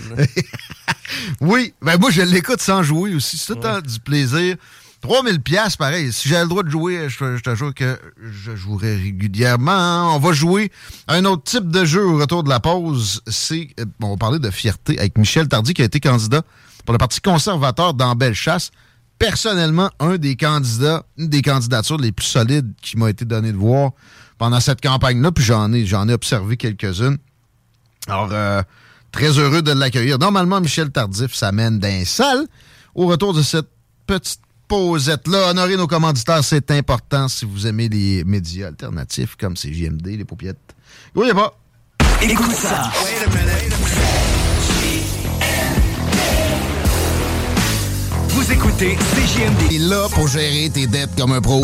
oui, 1.41 1.75
ben 1.79 1.97
moi, 1.99 2.10
je 2.10 2.23
l'écoute 2.23 2.62
sans 2.62 2.82
jouer 2.82 3.13
aussi. 3.13 3.38
C'est 3.38 3.53
tout 3.53 3.60
le 3.60 3.62
temps 3.62 3.79
du 3.79 3.99
plaisir. 3.99 4.56
3000 5.03 5.41
pièces 5.41 5.75
pareil. 5.75 6.13
Si 6.13 6.29
j'avais 6.29 6.43
le 6.43 6.49
droit 6.49 6.63
de 6.63 6.69
jouer, 6.69 7.09
je, 7.09 7.39
te 7.41 7.55
jure 7.55 7.73
que 7.73 7.99
je 8.23 8.55
jouerais 8.55 8.95
régulièrement. 8.95 10.15
On 10.15 10.19
va 10.19 10.31
jouer 10.31 10.71
un 11.09 11.25
autre 11.25 11.43
type 11.43 11.67
de 11.67 11.83
jeu 11.83 12.05
au 12.05 12.17
retour 12.17 12.41
de 12.41 12.49
la 12.49 12.61
pause. 12.61 13.21
C'est, 13.27 13.67
euh, 13.81 13.85
on 14.01 14.11
va 14.11 14.17
parler 14.17 14.39
de 14.39 14.49
fierté 14.49 14.97
avec 14.97 15.17
Michel 15.17 15.49
Tardy 15.49 15.73
qui 15.73 15.81
a 15.81 15.85
été 15.85 15.99
candidat 15.99 16.41
pour 16.85 16.93
le 16.93 16.97
Parti 16.97 17.19
conservateur 17.19 17.93
dans 17.93 18.15
Bellechasse 18.15 18.71
personnellement 19.19 19.89
un 19.99 20.15
des 20.15 20.37
candidats, 20.37 21.03
une 21.17 21.27
des 21.27 21.41
candidatures 21.41 21.97
les 21.97 22.13
plus 22.13 22.25
solides 22.25 22.73
qui 22.81 22.97
m'a 22.97 23.09
été 23.09 23.25
donné 23.25 23.51
de 23.51 23.57
voir 23.57 23.91
pendant 24.37 24.61
cette 24.61 24.81
campagne-là, 24.81 25.31
puis 25.33 25.43
j'en 25.43 25.71
ai, 25.73 25.85
j'en 25.85 26.07
ai 26.07 26.13
observé 26.13 26.55
quelques-unes. 26.55 27.17
Alors, 28.07 28.29
euh, 28.31 28.63
très 29.11 29.37
heureux 29.37 29.61
de 29.61 29.71
l'accueillir. 29.73 30.17
Normalement, 30.17 30.61
Michel 30.61 30.91
Tardif 30.91 31.33
s'amène 31.33 31.79
d'un 31.79 32.05
salle. 32.05 32.47
Au 32.95 33.07
retour 33.07 33.33
de 33.33 33.41
cette 33.41 33.67
petite 34.07 34.39
pausette-là, 34.73 35.51
honorer 35.51 35.77
nos 35.77 35.86
commanditaires, 35.86 36.43
c'est 36.43 36.71
important 36.71 37.27
si 37.27 37.45
vous 37.45 37.67
aimez 37.67 37.89
les 37.89 38.23
médias 38.23 38.69
alternatifs 38.69 39.36
comme 39.36 39.53
CJMD, 39.53 40.07
les 40.07 40.25
paupiettes. 40.25 40.57
Voyez 41.13 41.33
pas. 41.33 41.55
Écoute 42.23 42.51
ça. 42.53 42.91
Vous 48.29 48.51
écoutez 48.51 48.97
CGMD. 48.97 49.75
est 49.75 49.77
là 49.77 50.07
pour 50.12 50.27
gérer 50.27 50.71
tes 50.73 50.88
dettes 50.88 51.15
comme 51.15 51.33
un 51.33 51.41
pro. 51.41 51.63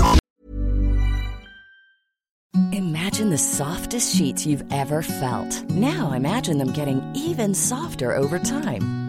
Imagine 2.71 3.31
the 3.31 3.37
softest 3.37 4.15
sheets 4.15 4.45
you've 4.45 4.63
ever 4.71 5.01
felt. 5.01 5.63
Now 5.71 6.13
imagine 6.15 6.59
them 6.59 6.71
getting 6.73 7.01
even 7.15 7.55
softer 7.55 8.15
over 8.15 8.37
time. 8.37 9.08